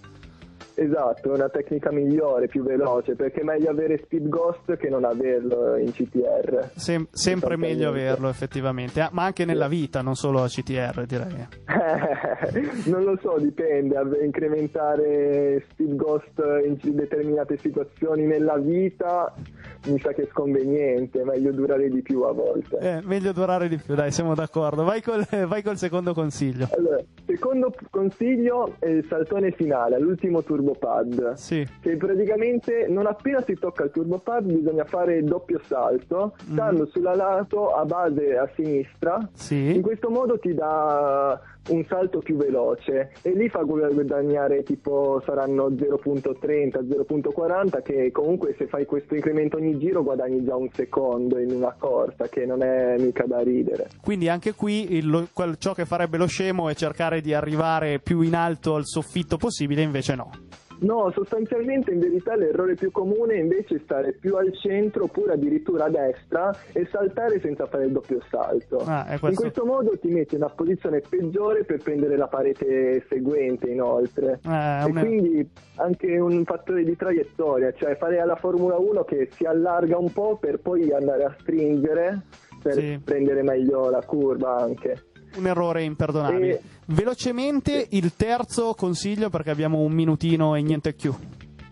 [0.81, 5.05] Esatto, è una tecnica migliore, più veloce, perché è meglio avere speed ghost che non
[5.05, 6.71] averlo in CTR.
[6.75, 9.07] sem- sempre meglio averlo, effettivamente.
[9.13, 11.47] Ma anche nella vita, non solo a CTR, direi.
[12.89, 13.95] non lo so, dipende.
[14.23, 19.35] Incrementare speed ghost in determinate situazioni nella vita
[19.87, 22.79] mi sa che è sconveniente, meglio durare di più a volte.
[22.79, 24.85] Eh, meglio durare di più, dai, siamo d'accordo.
[24.85, 26.69] Vai col, vai col secondo consiglio.
[26.77, 31.35] Allora, secondo consiglio è il saltone finale, all'ultimo turbopad.
[31.35, 31.67] Sì.
[31.81, 37.15] Che praticamente non appena si tocca il turbopad bisogna fare il doppio salto, stando sulla
[37.15, 39.29] lato a base a sinistra.
[39.33, 39.75] Sì.
[39.75, 45.69] In questo modo ti dà un salto più veloce e lì fa guadagnare tipo saranno
[45.69, 51.53] 0.30, 0.40 che comunque se fai questo incremento ogni giro guadagni già un secondo in
[51.53, 53.89] una corsa che non è mica da ridere.
[54.03, 58.23] Quindi anche qui il- quel- ciò che farebbe lo scemo è cercare di arrivare più
[58.23, 60.31] in alto al soffitto possibile, invece no.
[60.81, 65.85] No, sostanzialmente in verità l'errore più comune è invece stare più al centro oppure addirittura
[65.85, 68.79] a destra e saltare senza fare il doppio salto.
[68.87, 69.41] Ah, è In questo.
[69.43, 74.41] questo modo ti metti in una posizione peggiore per prendere la parete seguente inoltre.
[74.47, 79.45] Eh, e quindi anche un fattore di traiettoria, cioè fare alla Formula 1 che si
[79.45, 82.23] allarga un po' per poi andare a stringere
[82.63, 83.01] per Sì.
[83.05, 85.05] prendere meglio la curva anche.
[85.37, 86.59] Un errore imperdonabile.
[86.59, 91.15] E- Velocemente il terzo consiglio perché abbiamo un minutino e niente più.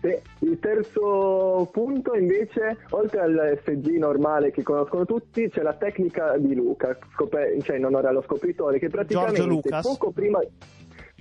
[0.01, 6.37] Sì, il terzo punto invece, oltre al SG normale che conoscono tutti, c'è la tecnica
[6.37, 10.39] di Luca, scop- cioè in onore allo scopritore, che praticamente poco prima...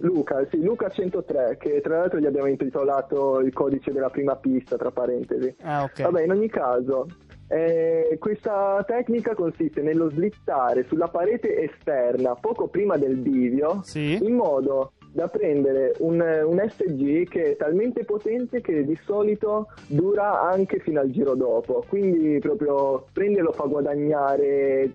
[0.01, 4.77] Luca, sì, Luca 103, che tra l'altro gli abbiamo intitolato il codice della prima pista,
[4.77, 5.57] tra parentesi.
[5.63, 6.03] Ah, ok.
[6.03, 7.09] Vabbè, in ogni caso,
[7.49, 14.19] eh, questa tecnica consiste nello slittare sulla parete esterna poco prima del bivio, Sì.
[14.21, 20.43] in modo da prendere un, un SG che è talmente potente che di solito dura
[20.43, 21.83] anche fino al giro dopo.
[21.89, 24.93] Quindi proprio prenderlo fa guadagnare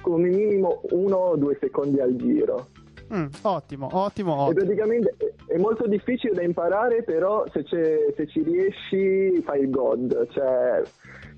[0.00, 2.66] come minimo uno o due secondi al giro.
[3.14, 4.52] Mm, ottimo, ottimo, E ottimo.
[4.64, 9.70] praticamente è- è molto difficile da imparare, però se, c'è- se ci riesci fai il
[9.70, 10.28] god.
[10.30, 10.82] Cioè,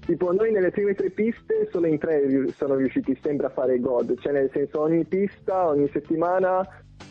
[0.04, 2.22] tipo noi nelle prime tre piste solo in tre
[2.56, 4.18] sono riusciti sempre a fare il god.
[4.20, 6.66] Cioè nel senso ogni pista, ogni settimana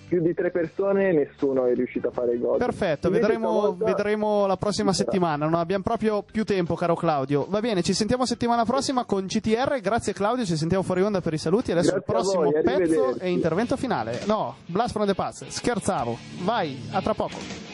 [0.08, 2.58] più di tre persone nessuno è riuscito a fare gol.
[2.58, 5.46] Perfetto, vedremo, vedremo la prossima settimana.
[5.46, 7.48] Non abbiamo proprio più tempo, caro Claudio.
[7.50, 9.80] Va bene, ci sentiamo settimana prossima con CTR.
[9.82, 10.46] Grazie, Claudio.
[10.46, 11.72] Ci sentiamo fuori onda per i saluti.
[11.72, 14.20] Adesso il Grazie a prossimo voi, pezzo e intervento finale.
[14.26, 15.48] No, Blast from the Past.
[15.48, 16.18] Scherzavo.
[16.44, 17.73] Vai, a tra poco.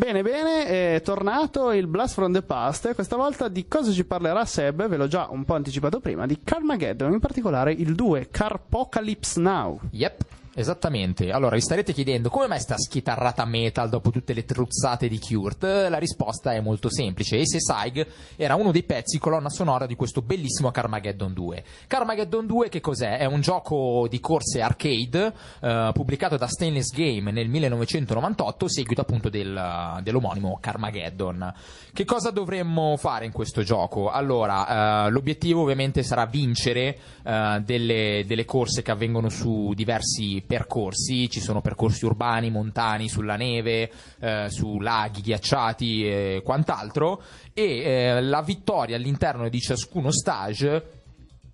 [0.00, 4.46] Bene, bene, è tornato il Blast from the Past questa volta di cosa ci parlerà
[4.46, 4.88] Seb?
[4.88, 9.78] Ve l'ho già un po' anticipato prima, di Carmageddon, in particolare il 2, Carpocalypse Now.
[9.90, 10.39] Yep.
[10.52, 15.20] Esattamente, allora vi starete chiedendo come mai sta schitarrata metal dopo tutte le truzzate di
[15.20, 15.62] Kurt?
[15.62, 18.04] La risposta è molto semplice, Ace Saig
[18.34, 21.64] era uno dei pezzi colonna sonora di questo bellissimo Carmageddon 2.
[21.86, 23.18] Carmageddon 2 che cos'è?
[23.18, 29.28] È un gioco di corse arcade eh, pubblicato da Stainless Game nel 1998, seguito appunto
[29.28, 31.54] del- dell'omonimo Carmageddon.
[31.92, 34.10] Che cosa dovremmo fare in questo gioco?
[34.10, 41.28] Allora, eh, l'obiettivo ovviamente sarà vincere eh, delle, delle corse che avvengono su diversi percorsi,
[41.28, 43.90] ci sono percorsi urbani, montani, sulla neve,
[44.20, 47.22] eh, su laghi ghiacciati e quant'altro,
[47.52, 50.98] e eh, la vittoria all'interno di ciascuno stage.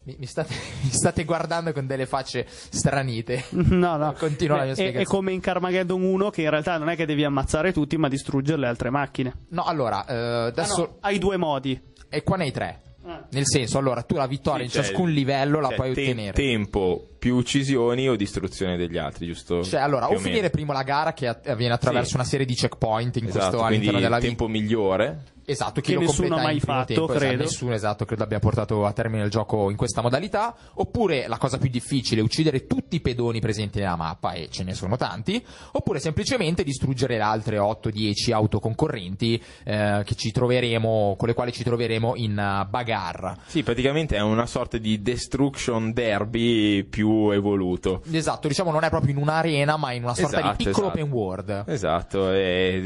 [0.04, 3.44] Mi, state, mi state guardando con delle facce stranite.
[3.76, 4.12] No, no.
[4.12, 5.04] Continua la mia spiegazione.
[5.04, 8.08] è come in Carmageddon 1 che in realtà non è che devi ammazzare tutti, ma
[8.08, 9.46] distruggere le altre macchine.
[9.48, 10.82] No, allora, eh, adesso.
[10.82, 11.80] Ah, no, hai due modi.
[12.08, 12.85] E qua ne hai tre.
[13.06, 13.24] Ah.
[13.30, 16.32] Nel senso, allora, tu la vittoria Sì, in ciascun livello la puoi te- ottenere.
[16.32, 19.62] Tempo più uccisioni o distruzione degli altri, giusto?
[19.62, 20.28] Cioè, allora, Più o meno.
[20.30, 22.14] finire prima la gara che avviene attraverso Sì.
[22.16, 24.34] una serie di checkpoint in Esatto, questo all'interno della il vita.
[24.36, 25.22] tempo migliore.
[25.46, 27.42] Esatto, chi Che lo nessuno ha mai fatto, tempo, esatto, credo.
[27.44, 30.54] nessuno, esatto, credo abbia portato a termine il gioco in questa modalità.
[30.74, 34.74] Oppure la cosa più difficile, uccidere tutti i pedoni presenti nella mappa, e ce ne
[34.74, 35.42] sono tanti.
[35.72, 41.52] Oppure semplicemente distruggere le altre 8-10 auto concorrenti eh, che ci troveremo, con le quali
[41.52, 43.36] ci troveremo in uh, bagarre.
[43.46, 48.02] Sì, praticamente è una sorta di destruction derby più evoluto.
[48.10, 51.02] Esatto, diciamo non è proprio in un'arena, ma in una sorta Esatto, di piccolo esatto.
[51.02, 51.64] open world.
[51.66, 52.80] Esatto, e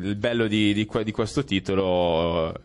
[0.00, 2.05] il bello di, di di questo titolo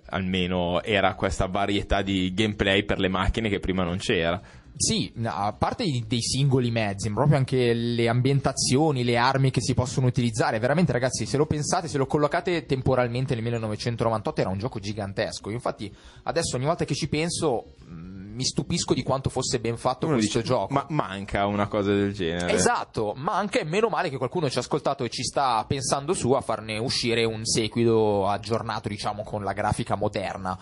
[0.05, 4.41] almeno era questa varietà di gameplay per le macchine che prima non c'era.
[4.75, 10.07] Sì, a parte dei singoli mezzi, proprio anche le ambientazioni, le armi che si possono
[10.07, 10.57] utilizzare.
[10.57, 15.51] Veramente, ragazzi, se lo pensate, se lo collocate temporalmente nel 1998, era un gioco gigantesco.
[15.51, 15.93] Infatti,
[16.23, 20.15] adesso ogni volta che ci penso, mh, mi stupisco di quanto fosse ben fatto Uno
[20.15, 20.73] questo dice, gioco.
[20.73, 22.53] ma manca una cosa del genere.
[22.53, 26.31] Esatto, ma anche meno male che qualcuno ci ha ascoltato e ci sta pensando su
[26.31, 30.57] a farne uscire un seguito aggiornato, diciamo, con la grafica moderna.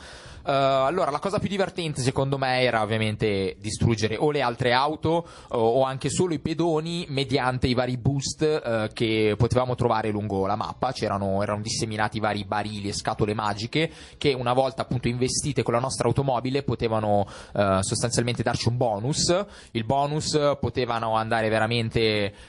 [0.46, 5.28] Eh, allora, la cosa più divertente secondo me era ovviamente distruggere o le altre auto
[5.50, 10.46] o, o anche solo i pedoni mediante i vari boost eh, che potevamo trovare lungo
[10.46, 10.92] la mappa.
[10.92, 15.80] C'erano erano disseminati vari barili e scatole magiche che una volta appunto investite con la
[15.80, 17.28] nostra automobile potevano
[17.60, 19.46] eh, sostanzialmente darci un bonus.
[19.72, 22.00] Il bonus potevano andare veramente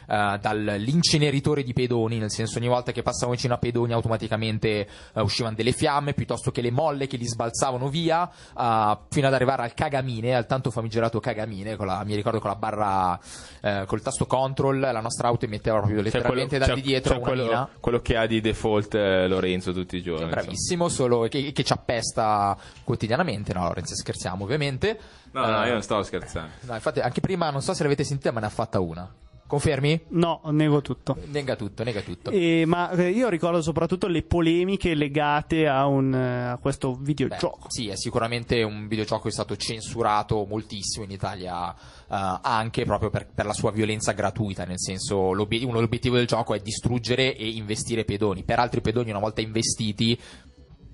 [0.06, 4.68] eh, dall'inceneritore di pedoni, nel senso ogni volta che passavamo vicino a pedoni automaticamente
[5.14, 9.34] eh, uscivano delle fiamme, piuttosto che le molle che li sbalzavano via, eh, fino ad
[9.34, 13.18] arrivare al cagamine, al tanto famigerato cagamine, con la- mi ricordo con la barra,
[13.60, 17.26] eh, col tasto control, la nostra auto emetteva proprio letteralmente da c'è- di dietro una
[17.26, 17.68] quello, mina.
[17.80, 20.24] quello che ha di default Lorenzo tutti i giorni.
[20.24, 20.42] insomma.
[20.42, 23.52] Bravissimo, solo che, che ci appesta quotidianamente.
[23.52, 24.98] No, Lorenzo, scherziamo ovviamente.
[25.32, 26.50] No, no, Eh, io non stavo scherzando.
[26.62, 29.08] no, infatti, anche prima, non so se l'avete sentita, ma ne ha fatta una.
[29.46, 30.00] Confermi?
[30.10, 31.16] No, nego tutto.
[31.26, 32.30] Nega tutto, nega tutto.
[32.30, 37.02] E- ma eh, io ricordo soprattutto le polemiche legate a, un, eh, a questo Beh,
[37.04, 37.66] videogioco.
[37.68, 43.10] sì, è sicuramente un videogioco che è stato censurato moltissimo in Italia, eh, anche proprio
[43.10, 47.34] per, per la sua violenza gratuita, nel senso l'obiet- uno l'obiettivo del gioco è distruggere
[47.36, 48.44] e investire pedoni.
[48.44, 50.16] Per altri pedoni, una volta investiti,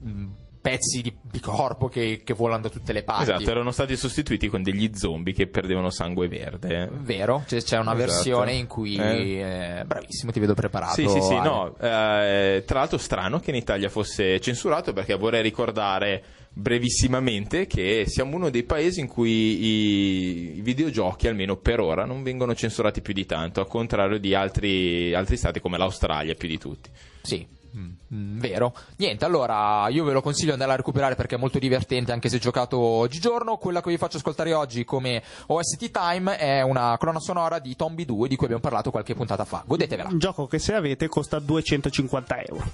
[0.00, 0.24] mh,
[0.66, 3.30] pezzi di, di corpo che, che volano da tutte le parti.
[3.30, 6.90] Esatto, erano stati sostituiti con degli zombie che perdevano sangue verde.
[6.93, 7.44] Vero?
[7.47, 8.12] C'è, c'è una Esatto.
[8.12, 8.97] versione in cui...
[8.97, 9.78] Eh.
[9.78, 10.94] eh, bravissimo, ti vedo preparato.
[10.94, 11.48] Sì, sì, sì, Ale.
[11.48, 11.76] no.
[11.78, 18.34] eh, tra l'altro strano che in Italia fosse censurato perché vorrei ricordare brevissimamente che siamo
[18.34, 23.12] uno dei paesi in cui i, i videogiochi, almeno per ora, non vengono censurati più
[23.12, 26.90] di tanto, al contrario di altri, altri stati come l'Australia più di tutti.
[27.22, 27.47] Sì.
[27.76, 28.74] Mm, mm, vero.
[28.96, 32.28] Niente, allora io ve lo consiglio di andare a recuperare perché è molto divertente anche
[32.28, 33.56] se giocato oggigiorno.
[33.56, 38.04] Quella che vi faccio ascoltare oggi come OST Time è una colonna sonora di Tombi
[38.04, 39.62] 2 di cui abbiamo parlato qualche puntata fa.
[39.66, 40.08] Godetevela.
[40.08, 42.64] Un gioco che se avete costa 250 euro.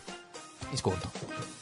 [0.70, 1.61] In sconto.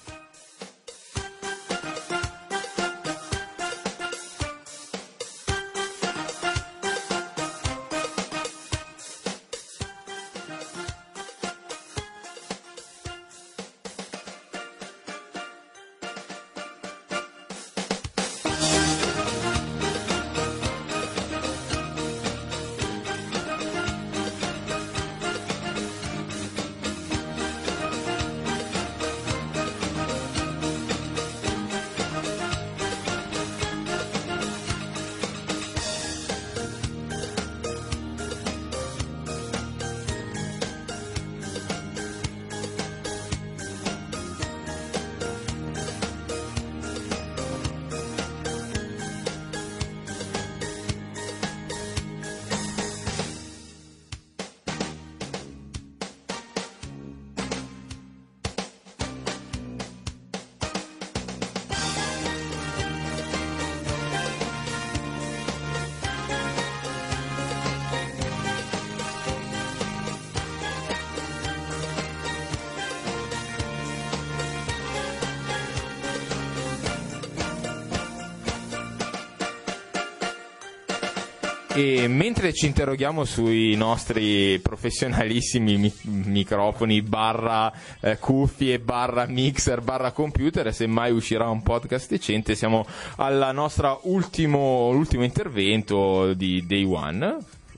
[81.83, 90.13] E mentre ci interroghiamo sui nostri professionalissimi mi- microfoni, barra eh, cuffie, barra mixer, barra
[90.13, 92.85] computer, se mai uscirà un podcast decente, siamo
[93.17, 97.37] alla nostra ultimo, l'ultimo intervento di Day One.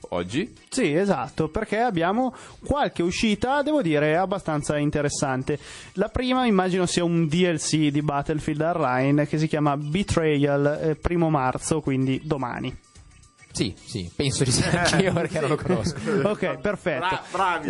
[0.09, 2.35] Oggi Sì, esatto, perché abbiamo
[2.66, 5.61] qualche uscita, devo dire, abbastanza interessante.
[5.93, 11.31] La prima immagino sia un DLC di Battlefield Hardline che si chiama Betrayal, eh, primo
[11.31, 12.91] marzo, quindi domani.
[13.53, 15.97] Sì, sì, penso di sì anch'io perché non lo conosco.
[16.24, 17.05] Ok, perfetto.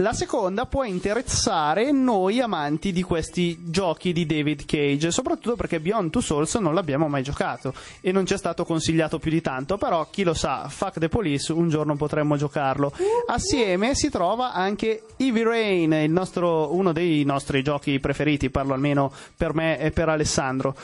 [0.01, 6.11] La seconda può interessare noi amanti di questi giochi di David Cage, soprattutto perché Beyond
[6.11, 9.77] Two Souls non l'abbiamo mai giocato e non ci è stato consigliato più di tanto,
[9.77, 12.93] però chi lo sa, fuck the police, un giorno potremmo giocarlo.
[13.27, 19.13] Assieme si trova anche Heavy Rain, il nostro- uno dei nostri giochi preferiti, parlo almeno
[19.37, 20.77] per me e per Alessandro.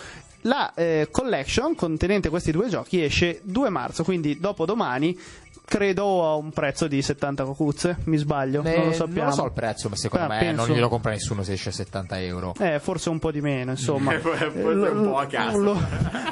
[0.43, 5.19] La eh, collection contenente questi due giochi esce 2 marzo, quindi dopo domani,
[5.65, 9.31] credo a un prezzo di 70 cocuzze, mi sbaglio, Eh, non lo sappiamo.
[9.33, 11.73] so il prezzo, ma secondo Ah, me penso- non glielo compra nessuno se esce a
[11.73, 12.55] 70 euro.
[12.59, 14.13] Eh, forse un po' di meno, insomma.
[14.19, 15.59] Forse Eh, un po' a caso.
[15.59, 15.79] Lo,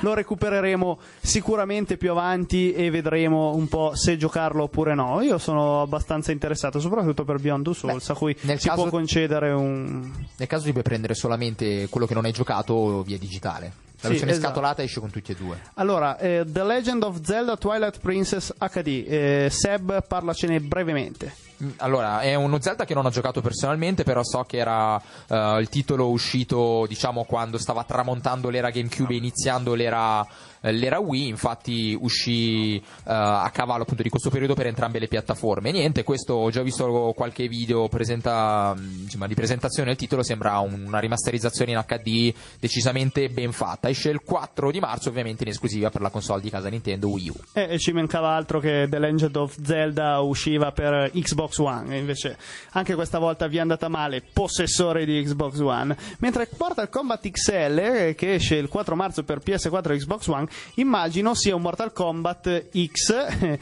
[0.01, 5.21] lo recupereremo sicuramente più avanti e vedremo un po' se giocarlo oppure no.
[5.21, 8.89] Io sono abbastanza interessato, soprattutto per Beyond Two Souls, Beh, a cui si caso- può
[8.91, 10.11] concedere un...
[10.37, 13.85] Nel caso ti puoi prendere solamente quello che non hai giocato via digitale.
[14.01, 14.47] La versione esatto.
[14.49, 15.59] scatolata esce con tutti e due.
[15.75, 19.05] Allora, eh, The Legend of Zelda Twilight Princess HD.
[19.09, 21.35] Eh, Seb, parlacene brevemente.
[21.63, 25.59] Mm, Allora, è uno Zelda che non ho giocato personalmente, però so che era eh,
[25.61, 30.27] il titolo uscito, diciamo, quando stava tramontando l'era GameCube e iniziando l'era,
[30.73, 35.71] l'era Wii, infatti uscì eh, a cavallo appunto di questo periodo per entrambe le piattaforme.
[35.71, 40.59] Niente, questo ho già visto qualche video presenta- mm, insomma, di presentazione del titolo, sembra
[40.59, 43.89] un- una rimasterizzazione in HD decisamente ben fatta.
[43.89, 47.29] Esce il 4 di marzo, ovviamente in esclusiva per la console di casa Nintendo Wii
[47.29, 47.35] U.
[47.55, 51.99] Eh, e ci mancava altro che The Legend of Zelda usciva per Xbox One, e
[51.99, 52.37] invece
[52.73, 55.97] anche questa volta vi è andata male, possessore di Xbox One.
[56.19, 60.47] Mentre Mortal Kombat XL, eh, che esce il 4 marzo per PS4 e Xbox One,
[60.75, 63.59] immagino sia un Mortal Kombat X.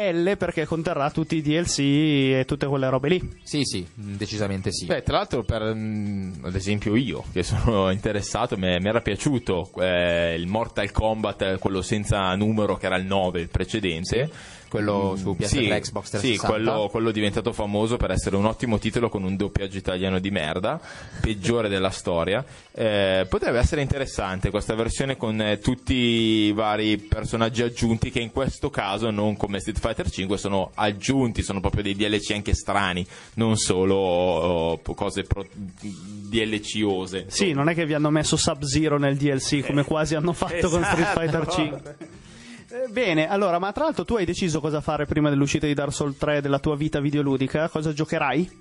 [0.00, 3.38] L perché conterrà tutti i DLC e tutte quelle robe lì.
[3.42, 4.86] Sì, sì, mm, decisamente sì.
[4.86, 9.70] Beh, tra l'altro, per, mm, ad esempio, io che sono interessato, mi mi era piaciuto
[9.80, 14.30] eh, il Mortal Kombat, eh, quello senza numero che era il 9, il precedente.
[14.68, 16.18] Quello su PS3 Sì, Xbox 360.
[16.18, 20.30] Sì, quello, quello diventato famoso per essere un ottimo titolo con un doppiaggio italiano di
[20.30, 20.80] merda,
[21.20, 22.44] peggiore della storia.
[22.72, 28.30] Eh, potrebbe essere interessante questa versione con eh, tutti i vari personaggi aggiunti che in
[28.30, 33.06] questo caso non come Street Fighter 5 sono aggiunti, sono proprio dei DLC anche strani,
[33.34, 37.26] non solo oh, cose pro- DLCose.
[37.28, 40.82] Sì, non è che vi hanno messo Sub-Zero nel DLC come quasi hanno fatto con
[40.82, 41.20] Street esatto.
[41.20, 41.96] Fighter 5.
[42.70, 45.92] Eh, Bene, allora, ma tra l'altro tu hai deciso cosa fare prima dell'uscita di Dark
[45.92, 47.68] Souls 3 della tua vita videoludica?
[47.68, 48.60] Cosa giocherai?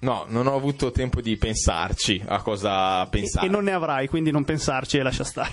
[0.00, 3.46] No, non ho avuto tempo di pensarci a cosa E, pensare.
[3.46, 5.52] e non ne avrai, quindi non pensarci e lascia stare.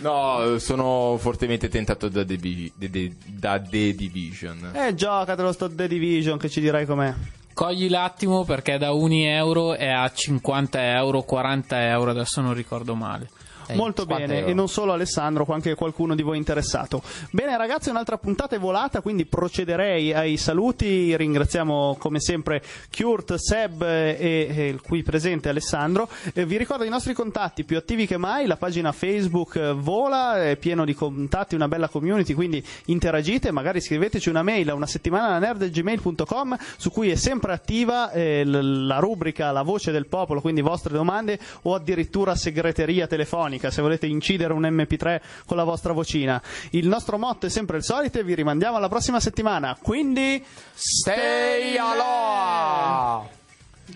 [0.00, 4.70] No, sono fortemente tentato da The, Divi- The- The- da The Division.
[4.74, 7.12] Eh, giocatelo sto The Division che ci dirai com'è.
[7.52, 12.94] Cogli l'attimo perché da 1 euro è a 50 euro, 40 euro, adesso non ricordo
[12.94, 13.28] male.
[13.66, 14.50] Eh, Molto 50 bene, euro.
[14.50, 17.02] e non solo Alessandro, anche qualcuno di voi interessato.
[17.30, 21.16] Bene ragazzi, un'altra puntata è volata, quindi procederei ai saluti.
[21.16, 22.62] Ringraziamo come sempre
[22.94, 26.08] Kurt, Seb e, e il qui presente Alessandro.
[26.32, 30.42] Eh, vi ricordo i nostri contatti più attivi che mai, la pagina Facebook eh, vola,
[30.42, 34.86] è pieno di contatti, una bella community, quindi interagite, magari scriveteci una mail a una
[34.86, 40.60] settimana nerd.gmail.com su cui è sempre attiva eh, la rubrica La voce del popolo, quindi
[40.60, 46.40] vostre domande o addirittura segreteria telefonica se volete incidere un MP3 con la vostra vocina.
[46.70, 49.76] Il nostro motto è sempre il solito e vi rimandiamo alla prossima settimana.
[49.80, 50.44] Quindi
[50.74, 53.43] Stay alive!